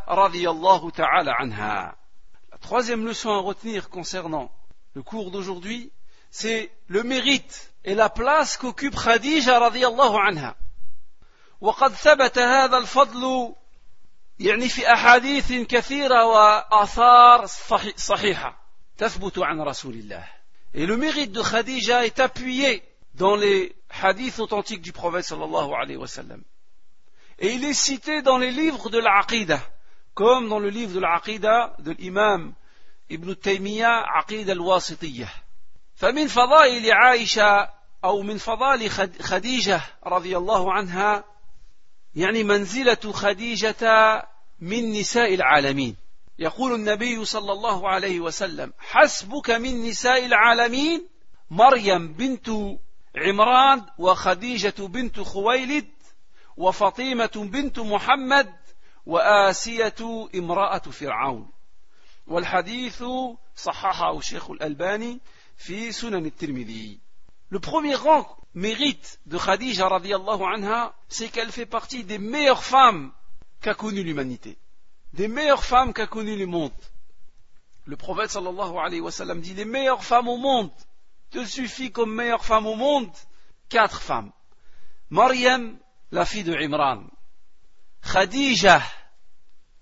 [0.09, 1.95] رضي الله تعالى عنها.
[2.51, 4.51] La troisième leçon à retenir concernant
[4.95, 5.92] le cours d'aujourd'hui,
[6.31, 10.55] c'est le mérite et la place qu'occupe Khadija رضي الله عنها.
[11.61, 13.55] وقد ثبت هذا الفضل
[14.39, 17.45] يعني في أحاديث كثيرة وآثار
[17.95, 20.23] صحيحة تثبت عن رسول الله
[20.73, 22.84] Et le mérite de Khadija est appuyé
[23.15, 26.43] dans les hadiths authentiques du prophète sallallahu alayhi wa sallam.
[27.39, 29.62] Et il est cité dans les livres de l'Aqidah,
[30.13, 32.54] comme dans le livre de l'Aqidah de l'imam
[33.10, 35.30] Ibn Taymiyyah, Aqidah al-Wasitiyah.
[35.97, 37.69] فمن فضائل عائشة
[38.04, 41.23] أو من فضائل خديجة رضي الله عنها
[42.17, 44.23] يعني منزلة خديجة
[44.60, 45.95] من نساء العالمين.
[46.39, 51.08] يقول النبي صلى الله عليه وسلم حسبك من نساء العالمين
[51.51, 52.49] مريم بنت
[53.15, 55.88] عمران وخديجة بنت خويلد
[56.58, 58.53] وفطيمة بنت محمد
[59.06, 61.51] وآسية امرأة فرعون
[62.27, 63.03] والحديث
[63.56, 65.19] صححه الشيخ الألباني
[65.58, 66.99] في سنن الترمذي.
[67.50, 73.12] Le premier rang mérite de Khadija radiallahu anha, c'est qu'elle fait partie des meilleures femmes
[73.62, 74.58] qu'a connues l'humanité.
[75.14, 76.74] Des meilleures femmes qu'a connues le monde.
[77.86, 80.72] Le prophète sallallahu alayhi wa sallam dit les meilleures femmes au monde.
[81.30, 83.12] Te suffit comme meilleure femme au monde
[83.70, 84.32] quatre femmes.
[85.10, 85.78] Maryam,
[86.12, 87.04] la fille de Imran.
[88.02, 88.82] Khadija,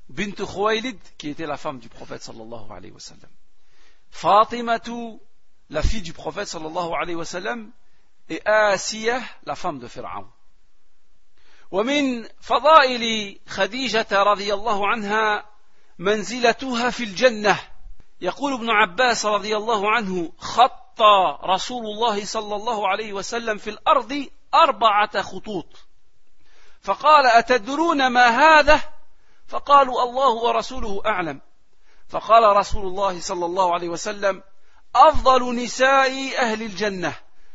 [0.10, 3.32] bint Khuwaylid, qui était la femme du prophète sallallahu alayhi wa sallam.
[4.10, 5.20] Fatimatu,
[5.70, 7.72] la fille du prophète sallallahu alayhi wa sallam,
[8.30, 10.28] et آسية la femme de Pharaon.
[11.72, 15.46] ومن فضائل خديجة رضي الله عنها
[16.00, 17.60] منزلتها في الجنة
[18.22, 21.02] يقول ابن عباس رضي الله عنه خط
[21.44, 25.66] رسول الله صلى الله عليه وسلم في الأرض أربعة خطوط
[26.82, 28.82] فقال أتدرون ما هذا
[29.48, 31.42] فقالوا الله ورسوله أعلم
[32.08, 34.44] فقال رسول الله صلى الله عليه وسلم
[34.96, 37.14] أفضل نساء أهل الجنة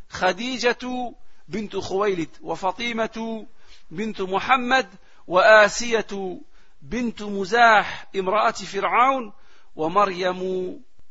[0.08, 1.14] خديجة
[1.48, 3.46] بنت خويلد وفطيمة
[3.90, 4.88] بنت محمد
[5.26, 6.40] وآسية
[6.82, 9.32] بنت مزاح امرأة فرعون
[9.76, 10.40] ومريم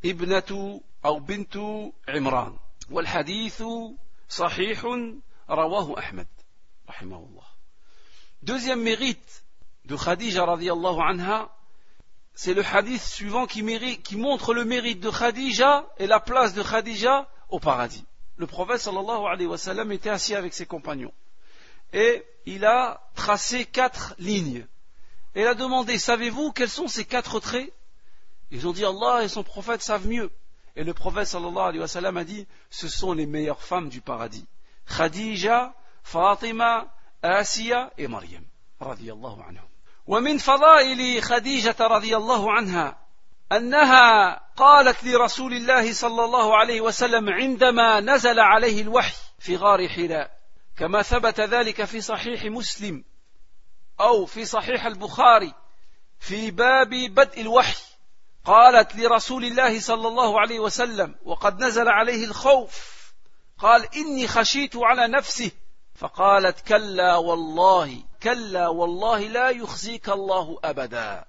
[0.06, 1.58] ابنة أو بنت
[2.08, 2.58] عمران.
[2.92, 3.64] والحديث
[4.30, 4.86] صحيح
[5.50, 6.28] رواه أحمد
[6.90, 7.50] رحمه الله.
[8.42, 9.44] Deuxième mérite
[9.86, 11.50] de Khadija radiallahu anha,
[12.42, 13.64] c'est le hadith suivant qui,
[14.16, 18.06] montre le mérite de Khadija et la place de Khadija au paradis.
[18.38, 21.12] le prophète sallallahu alayhi wa sallam était assis avec ses compagnons.
[21.92, 24.66] Et il a tracé quatre lignes.
[25.36, 27.74] Et il a demandé, savez-vous quels sont ces quatre traits?
[28.52, 30.32] Ils ont dit, Allah et son prophète savent mieux.
[30.78, 34.00] Et le prophète sallallahu alayhi wa sallam a dit, ce sont les meilleures femmes du
[34.00, 34.48] paradis.
[34.88, 36.88] Khadija, Fatima,
[37.22, 38.46] Asiya et Maryam.
[40.10, 42.98] ومن فضائل خديجة رضي الله عنها
[43.52, 50.32] أنها قالت لرسول الله صلى الله عليه وسلم عندما نزل عليه الوحي في غار حراء
[50.78, 53.04] كما ثبت ذلك في صحيح مسلم
[54.00, 55.54] أو في صحيح البخاري
[56.20, 57.84] في باب بدء الوحي.
[58.46, 63.00] قالت لرسول الله صلى الله عليه وسلم وقد نزل عليه الخوف
[63.60, 65.52] قال إني خشيت على نفسه
[65.96, 71.25] فقالت كلا والله كلا والله لا يخزيك الله أبدا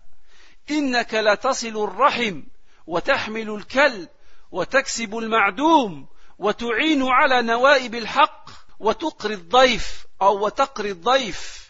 [0.71, 2.43] إنك لتصل الرحم
[2.87, 4.07] وتحمل الكل
[4.51, 6.07] وتكسب المعدوم
[6.39, 8.49] وتعين على نوائب الحق
[8.79, 11.65] وتقري الضيف أو وتقري الضيف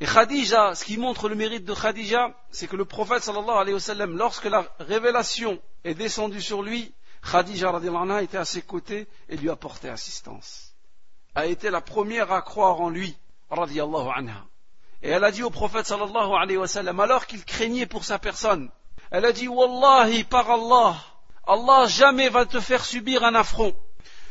[0.00, 3.74] Et Khadija, ce qui montre le mérite de Khadija, c'est que le prophète sallallahu alayhi
[3.74, 6.92] wa sallam, lorsque la révélation est descendue sur lui,
[7.30, 10.74] Khadija anha était à ses côtés et lui a porté assistance.
[11.36, 13.16] A été la première à croire en lui,
[15.01, 18.19] Et elle a dit au prophète sallallahu alayhi wa sallam, alors qu'il craignait pour sa
[18.19, 18.69] personne,
[19.11, 20.97] elle a dit, Wallahi, par Allah,
[21.47, 23.75] Allah jamais va te faire subir un affront.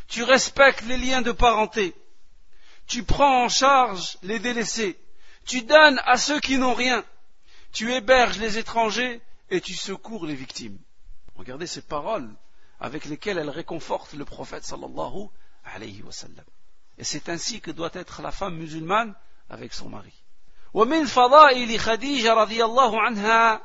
[0.07, 1.95] Tu respectes les liens de parenté.
[2.87, 4.99] Tu prends en charge les délaissés.
[5.45, 7.05] Tu donnes à ceux qui n'ont rien.
[7.73, 10.79] Tu héberges les étrangers et tu secours les victimes.
[11.37, 12.31] Regardez ces paroles
[12.81, 15.29] avec lesquelles elle réconforte le prophète sallallahu
[15.65, 16.45] alayhi wa sallam.
[16.99, 19.15] Et c'est ainsi que doit être la femme musulmane
[19.49, 20.13] avec son mari.
[20.75, 23.61] ومن فضائل خديجة رضي الله عنها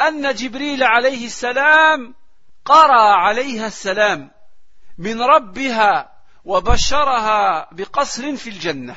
[0.00, 2.14] أن جبريل عليه السلام
[2.64, 4.30] قرأ عليها السلام
[4.98, 6.12] من ربها
[6.44, 8.96] وبشرها بقصر في الجنة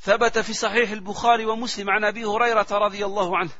[0.00, 3.50] ثبت في صحيح البخاري ومسلم عن أبي هريرة رضي الله عنه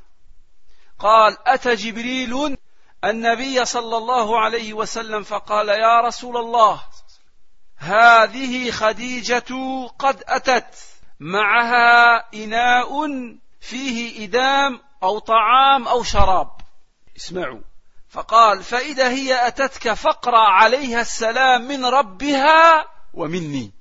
[0.99, 2.57] قال أتى جبريل
[3.05, 6.83] النبي صلى الله عليه وسلم فقال يا رسول الله
[7.79, 9.55] هذه خديجة
[9.99, 10.75] قد أتت.
[11.21, 13.09] معها إناء
[13.61, 16.51] فيه إدام أو طعام أو شراب.
[17.17, 17.61] اسمعوا.
[18.09, 23.73] فقال فإذا هي أتتك فاقرأ عليها السلام من ربها ومني.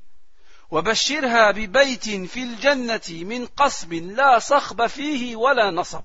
[0.71, 6.03] وبشرها ببيت في الجنة من قصب لا صخب فيه ولا نصب.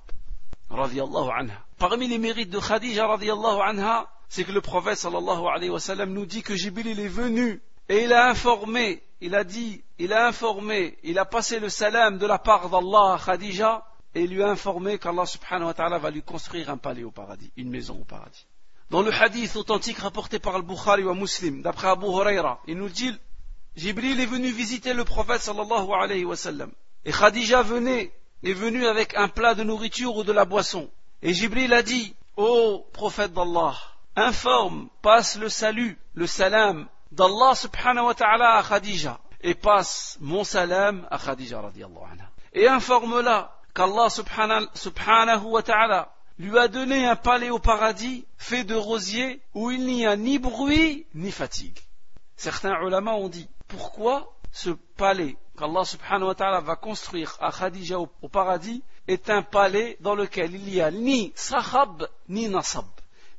[0.70, 1.64] رضي الله عنها.
[1.78, 6.12] Parmi les mérites de Khadija radiallahu anha, c'est que le prophète sallallahu alayhi wa sallam
[6.12, 7.60] nous dit que Jibril est venu
[7.92, 12.16] et il a informé, il a dit, il a informé, il a passé le salam
[12.16, 13.84] de la part d'Allah à Khadija
[14.14, 17.52] et lui a informé qu'Allah subhanahu wa ta'ala va lui construire un palais au paradis,
[17.58, 18.46] une maison au paradis.
[18.88, 23.14] Dans le hadith authentique rapporté par Al-Bukhari ou Muslim, d'après Abu Huraira, il nous dit
[23.76, 26.72] Jibril est venu visiter le prophète sallallahu alayhi wa sallam.
[27.04, 28.10] Et Khadija venait,
[28.42, 30.88] est venue avec un plat de nourriture ou de la boisson.
[31.20, 33.76] Et Jibril a dit Ô prophète d'Allah,
[34.16, 39.20] informe, passe le salut, le salam d'Allah subhanahu wa ta'ala à Khadija.
[39.42, 42.30] Et passe mon salam à Khadija radiallahu anha.
[42.52, 48.74] Et informe-la qu'Allah subhanahu wa ta'ala lui a donné un palais au paradis fait de
[48.74, 51.78] rosiers où il n'y a ni bruit ni fatigue.
[52.36, 57.98] Certains ulama ont dit pourquoi ce palais qu'Allah subhanahu wa ta'ala va construire à Khadija
[57.98, 62.86] au, paradis est un palais dans lequel il n'y a ni sahab ni nasab,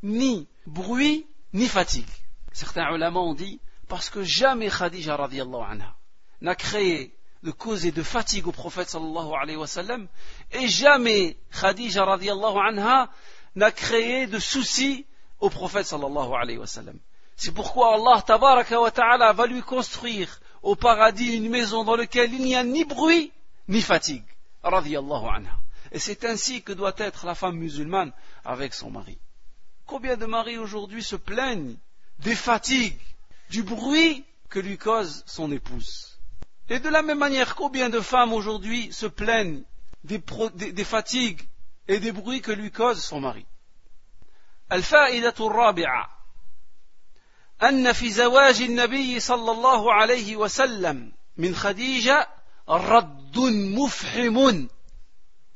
[0.04, 2.06] ni bruit ni fatigue.
[2.52, 5.96] Certains ulama ont dit parce que jamais Khadija anha
[6.42, 9.68] n'a créé de causer de fatigue au prophète sallallahu alayhi wa
[10.52, 13.10] et jamais Khadija radiallahu anha
[13.56, 15.06] n'a créé de soucis
[15.40, 16.98] au prophète sallallahu alayhi wa sallam.
[17.36, 22.34] C'est pourquoi Allah tabaraka wa ta'ala va lui construire au paradis une maison dans laquelle
[22.34, 23.32] il n'y a ni bruit
[23.68, 24.24] ni fatigue.
[24.64, 25.60] Radiallahu anha.
[25.92, 28.12] Et c'est ainsi que doit être la femme musulmane
[28.46, 29.18] avec son mari.
[29.86, 31.76] Combien de maris aujourd'hui se plaignent
[32.20, 33.00] des fatigues,
[33.51, 36.19] du bruit que lui cause son épouse
[36.71, 39.63] Et de la même manière, combien de femmes aujourd'hui se plaignent
[40.05, 40.23] des,
[40.55, 41.49] des, fatigues
[41.87, 43.47] et des bruits que lui cause son mari
[47.63, 52.29] أن في زواج النبي صلى الله عليه وسلم من خديجة
[52.69, 53.39] رد
[53.79, 54.67] مفحم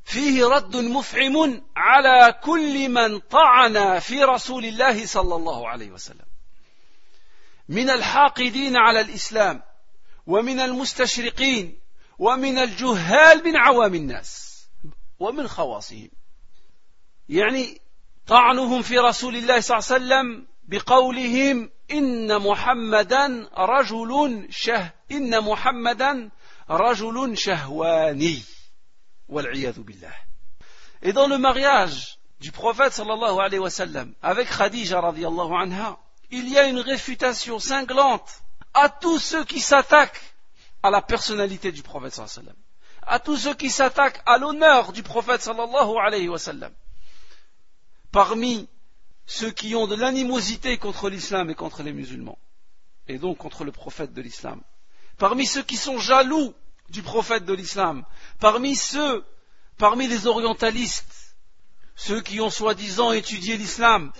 [0.04, 6.24] فيه رد مفحم على كل من طعن في رسول الله صلى الله عليه وسلم
[7.69, 9.63] من الحاقدين على الإسلام
[10.27, 11.79] ومن المستشرقين
[12.19, 14.63] ومن الجهال من عوام الناس
[15.19, 16.09] ومن خواصهم.
[17.29, 17.81] يعني
[18.27, 26.29] طعنهم في رسول الله صلى الله عليه وسلم بقولهم إن محمدا رجل شه إن محمدا
[26.69, 28.41] رجل شهواني
[29.29, 30.13] والعياذ بالله.
[31.01, 35.97] Et dans le mariage du prophète sallallahu alayhi wa sallam avec Khadija radiallahu anha,
[36.31, 40.21] il y a une réfutation cinglante à tous ceux qui s'attaquent
[40.83, 42.55] à la personnalité du prophète sallallahu
[43.07, 46.73] à tous ceux qui s'attaquent à l'honneur du prophète sallallahu alayhi wa sallam.
[48.11, 48.67] Parmi
[49.25, 52.37] ceux qui ont de l'animosité contre l'islam et contre les musulmans,
[53.07, 54.61] et donc contre le prophète de l'islam,
[55.17, 56.53] parmi ceux qui sont jaloux
[56.89, 58.05] du prophète de l'islam,
[58.39, 59.25] parmi ceux,
[59.77, 61.35] parmi les orientalistes,
[61.95, 64.11] ceux qui ont soi-disant étudié l'islam,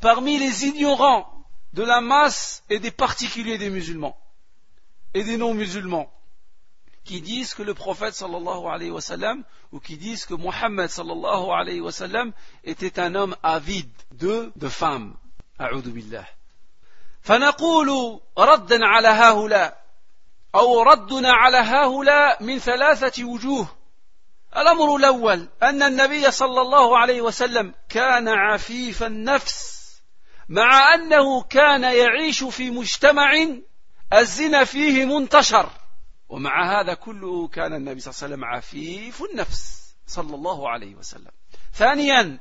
[0.00, 1.35] parmi les ignorants
[1.75, 4.17] de la masse et des particuliers des musulmans
[5.13, 6.09] et des non-musulmans,
[7.03, 11.49] qui disent que le prophète sallallahu alayhi wa sallam ou qui disent que Mohammed sallallahu
[11.49, 12.31] alayhi wa sallam
[12.63, 15.15] était un homme avide de, de femmes.
[15.59, 16.25] أعوذ بالله.
[17.21, 19.81] فنقول ردا على هؤلاء
[20.55, 23.67] أو ردنا على هؤلاء من ثلاثة وجوه.
[24.57, 29.74] الأمر الأول أن النبي صلى الله عليه وسلم كان عفيف النفس
[30.48, 33.30] مع أنه كان يعيش في مجتمع
[34.12, 35.70] الزنا فيه منتشر.
[36.28, 41.30] ومع هذا كله كان النبي صلى الله عليه وسلم عفيف النفس صلى الله عليه وسلم.
[41.74, 42.38] ثانيا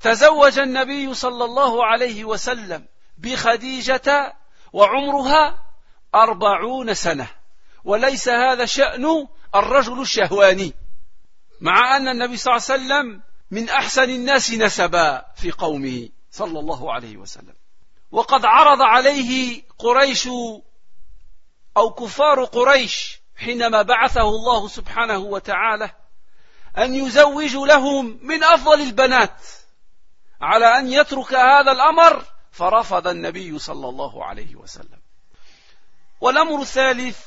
[0.00, 2.86] تزوج النبي صلى الله عليه وسلم
[3.18, 4.36] بخديجة
[4.72, 5.64] وعمرها
[6.14, 7.28] أربعون سنة.
[7.84, 10.74] وليس هذا شأن الرجل الشهواني
[11.60, 16.08] مع أن النبي صلى الله عليه وسلم من أحسن الناس نسبا في قومه.
[16.30, 17.54] صلى الله عليه وسلم.
[18.12, 20.28] وقد عرض عليه قريش
[21.76, 25.90] أو كفار قريش حينما بعثه الله سبحانه وتعالى
[26.78, 29.42] أن يزوج لهم من أفضل البنات
[30.40, 34.98] على أن يترك هذا الأمر فرفض النبي صلى الله عليه وسلم.
[36.20, 37.26] والأمر الثالث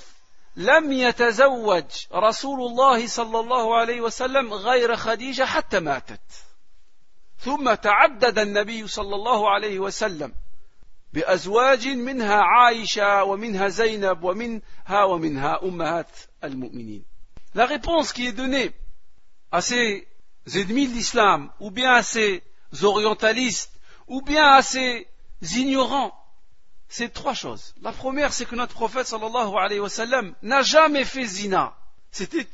[0.56, 6.20] لم يتزوج رسول الله صلى الله عليه وسلم غير خديجة حتى ماتت.
[7.41, 10.33] ثم تعدد النبي صلى الله عليه وسلم
[11.13, 16.11] بأزواج منها عائشة ومنها زينب ومنها ومنها أمهات
[16.45, 17.05] المؤمنين
[17.55, 18.71] La réponse qui est donnée
[19.51, 20.07] à ces
[20.55, 22.43] ennemis de l'islam, ou bien à ces
[22.83, 23.73] orientalistes,
[24.09, 25.09] ou bien à ces
[25.41, 26.13] ignorants,
[26.89, 27.75] c'est trois choses.
[27.81, 31.75] La première, c'est que notre prophète sallallahu alayhi wa sallam n'a jamais fait zina.
[32.11, 32.47] C'était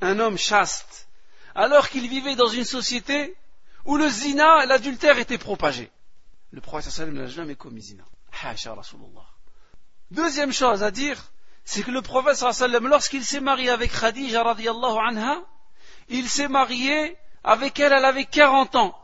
[0.00, 1.08] un homme chaste,
[1.54, 3.36] alors qu'il vivait dans une société
[3.85, 5.91] où le zina, l'adultère était propagé.
[6.51, 8.03] Le prophète sallallahu n'a jamais commis zina.
[10.11, 11.31] Deuxième chose à dire,
[11.63, 15.41] c'est que le prophète sallallahu lorsqu'il s'est marié avec Khadija radiallahu anha,
[16.09, 18.97] il s'est marié avec elle, elle avait 40 ans.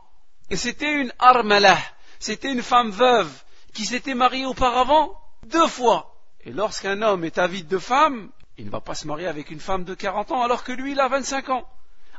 [0.50, 1.78] Et c'était une armalah,
[2.18, 3.30] c'était une femme veuve
[3.72, 6.14] qui s'était mariée auparavant deux fois.
[6.44, 9.60] Et lorsqu'un homme est avide de femme, il ne va pas se marier avec une
[9.60, 11.68] femme de 40 ans alors que lui il a 25 ans.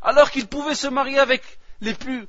[0.02, 1.44] Alors qu'il pouvait se marier avec
[1.82, 2.28] les plus,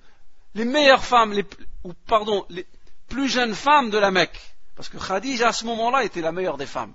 [0.54, 1.44] les meilleures femmes, les,
[1.82, 2.66] ou pardon, les
[3.08, 4.40] plus jeunes femmes de la Mecque.
[4.76, 6.94] Parce que Khadija à ce moment-là était la meilleure des femmes.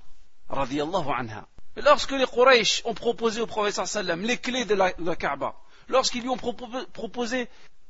[0.49, 1.47] Radiallahu anha.
[1.78, 5.55] Et lorsque les Quraysh ont proposé au prophète sallam les clés de la, Kaaba,
[5.88, 7.47] lorsqu'ils lui ont proposé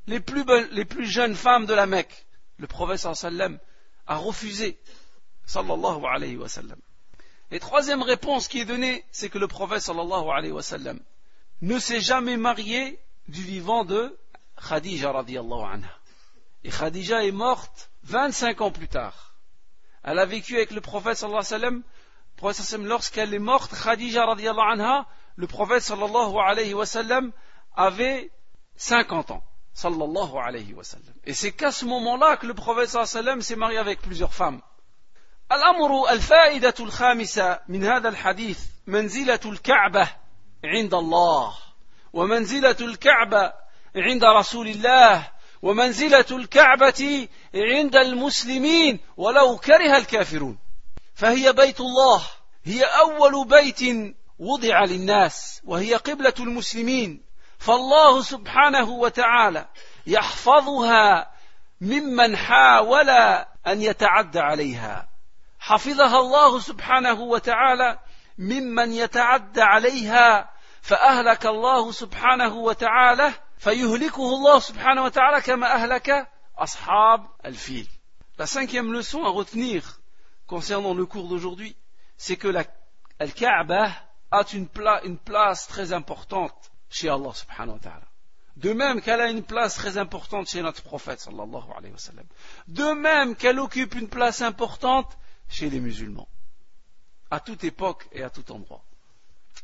[0.08, 2.26] les plus, les plus jeunes femmes de la Mecque,
[2.58, 3.58] le prophète sallam
[4.06, 4.78] a refusé.
[5.46, 6.38] Sallallahu
[7.60, 11.00] troisième réponse qui est donnée, c'est que le prophète sallallahu alayhi wa sallam
[11.62, 14.19] ne s'est jamais marié du vivant de
[14.59, 15.91] Khadija radiallahu anha.
[16.63, 19.35] Et Khadija est morte 25 ans plus tard.
[20.03, 21.83] Elle a vécu avec le prophète sallallahu alayhi
[22.43, 22.87] wa sallam.
[22.87, 27.33] Lorsqu'elle est morte, Khadija radiallahu anha, le prophète sallallahu alayhi wa sallam
[27.77, 28.31] avait
[28.77, 29.43] 50 ans.
[29.73, 31.15] Sallallahu alayhi wa sallam.
[31.25, 34.01] Et c'est qu'à ce moment-là que le prophète sallallahu alayhi wa sallam s'est marié avec
[34.01, 34.61] plusieurs femmes.
[35.53, 40.09] الأمر الفائدة الخامسة من هذا الحديث منزلة الكعبة
[40.65, 41.55] عند الله
[42.13, 43.53] ومنزلة الكعبة
[44.00, 45.28] عند رسول الله
[45.62, 50.58] ومنزلة الكعبة عند المسلمين ولو كره الكافرون.
[51.16, 52.22] فهي بيت الله
[52.64, 53.80] هي أول بيت
[54.40, 57.22] وضع للناس وهي قبلة المسلمين.
[57.60, 59.68] فالله سبحانه وتعالى
[60.08, 61.32] يحفظها
[61.82, 63.10] ممن حاول
[63.68, 65.10] أن يتعدى عليها.
[65.60, 68.00] حفظها الله سبحانه وتعالى
[68.38, 70.50] ممن يتعدى عليها
[70.82, 76.29] فأهلك الله سبحانه وتعالى فيهلكه الله سبحانه وتعالى كما أهلك
[76.59, 77.89] أصحاب الفيل
[78.37, 80.01] La cinquième leçon à retenir
[80.47, 81.77] concernant le cours d'aujourd'hui,
[82.17, 82.65] c'est que la
[83.21, 83.93] Al-Kaaba
[84.33, 88.09] a une, pla une place très importante chez Allah subhanahu wa ta'ala.
[88.57, 92.27] De même qu'elle a une place très importante chez notre prophète sallallahu alayhi wa sallam.
[92.67, 95.17] De même qu'elle occupe une place importante
[95.49, 96.29] chez les musulmans.
[97.31, 98.83] À toute époque et à tout endroit.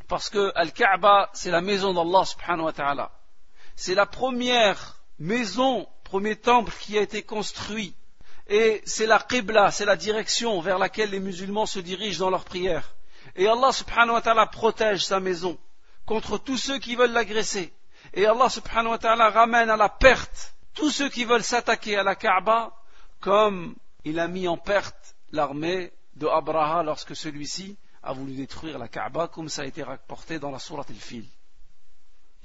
[0.08, 3.10] Parce que Al-Kaaba, c'est la maison d'Allah subhanahu wa ta'ala.
[3.75, 7.95] C'est la première maison, premier temple qui a été construit.
[8.47, 12.45] Et c'est la Qibla, c'est la direction vers laquelle les musulmans se dirigent dans leurs
[12.45, 12.95] prières.
[13.35, 15.57] Et Allah subhanahu wa ta'ala protège sa maison
[16.05, 17.73] contre tous ceux qui veulent l'agresser.
[18.13, 22.03] Et Allah subhanahu wa ta'ala ramène à la perte tous ceux qui veulent s'attaquer à
[22.03, 22.71] la Kaaba
[23.19, 28.87] comme il a mis en perte l'armée de Abraha lorsque celui-ci a voulu détruire la
[28.87, 31.25] Kaaba comme ça a été rapporté dans la sourate al-Fil.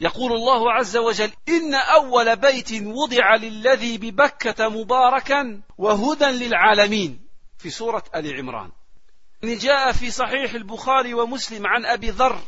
[0.01, 7.29] يقول الله عز وجل إن أول بيت وضع للذي ببكة مباركا وهدى للعالمين
[7.59, 8.71] في سورة آل عمران.
[9.45, 12.39] جاء في صحيح البخاري ومسلم عن أبي ذر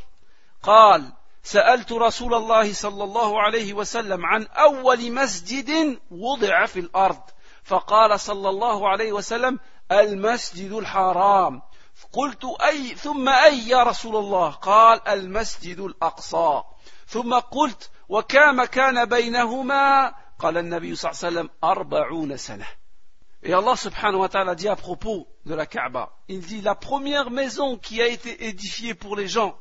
[0.63, 7.21] قال سألت رسول الله صلى الله عليه وسلم عن أول مسجد وضع في الأرض
[7.65, 9.59] فقال صلى الله عليه وسلم
[9.93, 11.63] المسجد الحرام.
[12.13, 16.63] قلت أي ثم أي يا رسول الله؟ قال المسجد الأقصى.
[17.08, 22.66] ثم قلت وكام كان بينهما قال النبي صلى الله عليه وسلم أربعون سنة
[23.43, 27.30] Et Allah subhanahu wa ta'ala dit à propos de la Kaaba, il dit la première
[27.30, 29.56] maison qui a été édifiée pour les gens,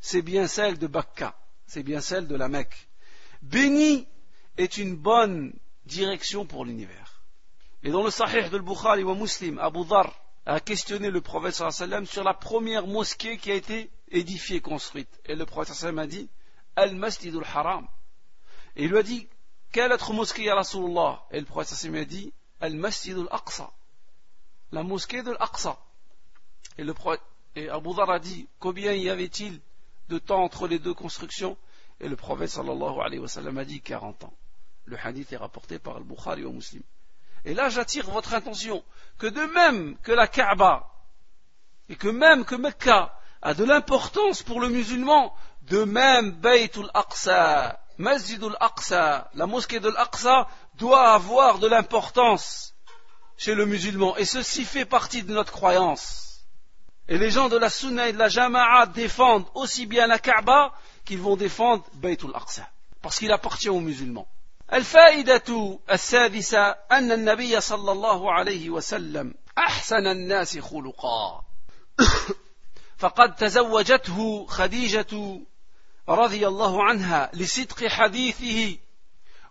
[0.00, 1.34] c'est bien celle de Bakka,
[1.64, 2.88] c'est bien celle de la Mecque.
[3.40, 4.08] Béni
[4.58, 5.52] est une bonne
[5.86, 7.22] direction pour l'univers.
[7.82, 10.12] Et dans le Sahih de Bukhari ou Muslim, Abu Dhar
[10.44, 15.20] a questionné le prophète sallam sur la première mosquée qui a été édifiée, construite.
[15.24, 16.28] Et le prophète sallam a dit
[16.75, 17.87] Al-Masjid al-Haram.
[18.75, 19.27] Et il lui a dit
[19.71, 21.23] Quelle autre mosquée à Rasulullah?
[21.31, 23.71] Et le prophète sallam a dit Al-Masjid al-Aqsa.
[24.71, 25.77] La mosquée de l'Aqsa.
[26.77, 27.21] Et, le prophète,
[27.55, 29.61] et Abu Dhar a dit Combien y avait-il
[30.09, 31.57] de temps entre les deux constructions?
[31.99, 34.33] Et le prophète sallallahu alayhi wa sallam a dit 40 ans.
[34.85, 36.83] Le hadith est rapporté par Al-Bukhari au Muslim.
[37.45, 38.83] Et là, j'attire votre attention
[39.17, 40.91] que de même que la Kaaba
[41.89, 45.33] et que même que Mecca a de l'importance pour le musulman,
[45.64, 52.74] de même Baytul Aqsa, Masjidul Aqsa, la mosquée de l'Aqsa doit avoir de l'importance
[53.36, 54.16] chez le musulman.
[54.16, 56.40] Et ceci fait partie de notre croyance.
[57.08, 60.72] Et les gens de la Sunna et de la Jama'a défendent aussi bien la Kaaba
[61.04, 62.68] qu'ils vont défendre Baytul Aqsa.
[63.02, 64.26] Parce qu'il appartient aux musulmans.
[64.72, 71.42] الفائدة السادسة أن النبي صلى الله عليه وسلم أحسن الناس خلقا
[72.98, 75.40] فقد تزوجته خديجة
[76.09, 78.77] رضي الله عنها لصدق حديثه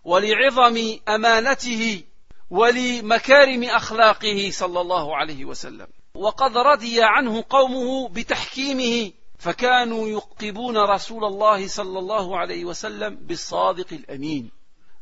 [0.03, 2.03] ولعظم أمانته
[2.49, 5.87] ولمكارم أخلاقه صلى الله عليه وسلم.
[6.15, 14.51] وقد رضي عنه قومه بتحكيمه فكانوا يقبون رسول الله صلى الله عليه وسلم بالصادق الأمين.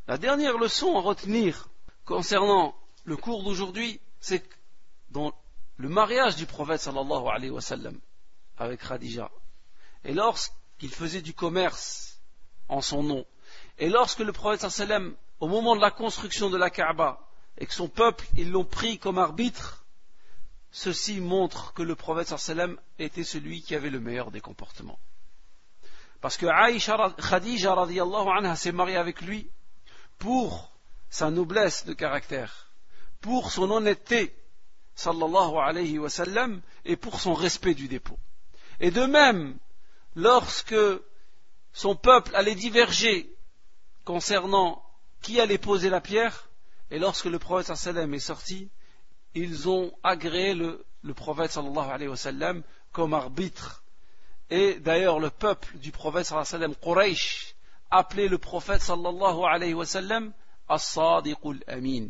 [0.07, 1.69] La dernière leçon à retenir
[2.05, 2.75] concernant
[3.05, 4.43] le cours d'aujourd'hui, c'est
[5.11, 5.31] dans
[5.77, 7.99] le mariage du prophète sallallahu alayhi wa sallam
[8.57, 9.29] avec Khadija,
[10.03, 10.13] et
[10.83, 12.19] lorsqu'il faisait du commerce
[12.67, 13.25] en son nom,
[13.79, 17.19] et lorsque le prophète sallam, au moment de la construction de la Kaaba,
[17.57, 19.85] et que son peuple, ils l'ont pris comme arbitre,
[20.71, 24.99] ceci montre que le prophète sallam était celui qui avait le meilleur des comportements.
[26.19, 29.49] Parce que Aïcha Khadija anha s'est mariée avec lui
[30.19, 30.69] pour
[31.09, 32.67] sa noblesse de caractère,
[33.21, 34.35] pour son honnêteté,
[34.95, 38.19] sallallahu alayhi wa sallam, et pour son respect du dépôt.
[38.81, 39.57] Et de même,
[40.15, 40.75] lorsque
[41.73, 43.29] son peuple allait diverger
[44.05, 44.83] concernant
[45.21, 46.49] qui allait poser la pierre,
[46.91, 48.69] et lorsque le prophète sallam est sorti,
[49.33, 50.85] ils ont agréé le,
[51.15, 53.83] prophète alayhi comme arbitre.
[54.49, 57.55] Et d'ailleurs, le peuple du prophète sallallahu alayhi wa sallam, Quraysh,
[57.89, 60.33] appelé le prophète sallallahu alayhi wa sallam
[60.69, 62.09] As-Sadiqul Amin.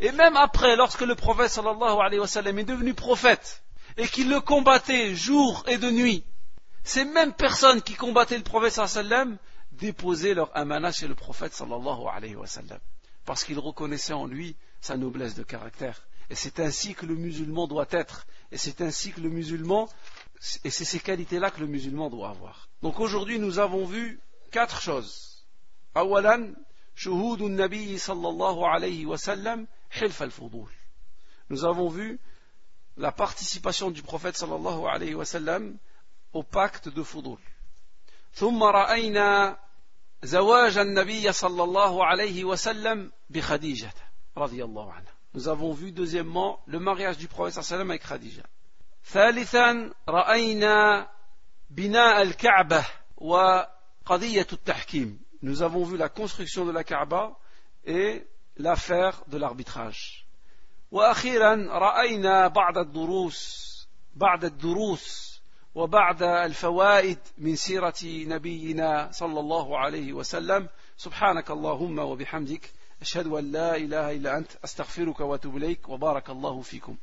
[0.00, 3.62] Et même après, lorsque le prophète sallallahu alayhi wa sallam est devenu prophète
[3.96, 6.24] et qu'il le combattait jour et de nuit,
[6.84, 9.38] ces mêmes personnes qui combattaient le prophète sallam
[9.72, 12.80] déposaient leur amana chez le prophète sallallahu alayhi wa sallam
[13.24, 16.06] parce qu'ils reconnaissaient en lui sa noblesse de caractère.
[16.30, 18.26] Et c'est ainsi que le musulman doit être.
[18.50, 19.88] Et c'est ainsi que le musulman,
[20.64, 22.68] et c'est ces qualités-là que le musulman doit avoir.
[22.82, 24.20] Donc aujourd'hui, nous avons vu
[24.50, 25.44] quatre choses.
[25.94, 26.52] Awalan,
[26.94, 29.66] shuhud nabi sallallahu alayhi wa sallam,
[30.00, 30.68] hilf al-fudul.
[31.50, 32.18] Nous avons vu
[32.96, 35.76] la participation du prophète sallallahu alayhi wa sallam
[36.33, 37.39] au pacte de fudul.
[38.33, 39.57] ثم رأينا
[40.23, 43.93] زواج النبي صلى الله عليه وسلم بخديجة
[44.37, 45.13] رضي الله عنها.
[45.33, 48.43] Nous avons vu deuxièmement le mariage du prophète sallallahu alayhi wa sallam avec Khadija.
[49.05, 51.07] ثالثا رأينا
[51.69, 52.85] بناء الكعبة
[53.17, 53.63] و
[55.41, 57.37] nous avons vu la construction de la Kaaba
[57.85, 60.25] et l'affaire de l'arbitrage.
[60.91, 63.67] وأخيرا رأينا بعض الدروس
[64.15, 65.30] بعض الدروس
[65.74, 72.70] وبعد الفوائد من سيرة نبينا صلى الله عليه وسلم سبحانك اللهم وبحمدك
[73.00, 76.96] أشهد أن لا إله إلا أنت أستغفرك وأتوب إليك وبارك الله فيكم.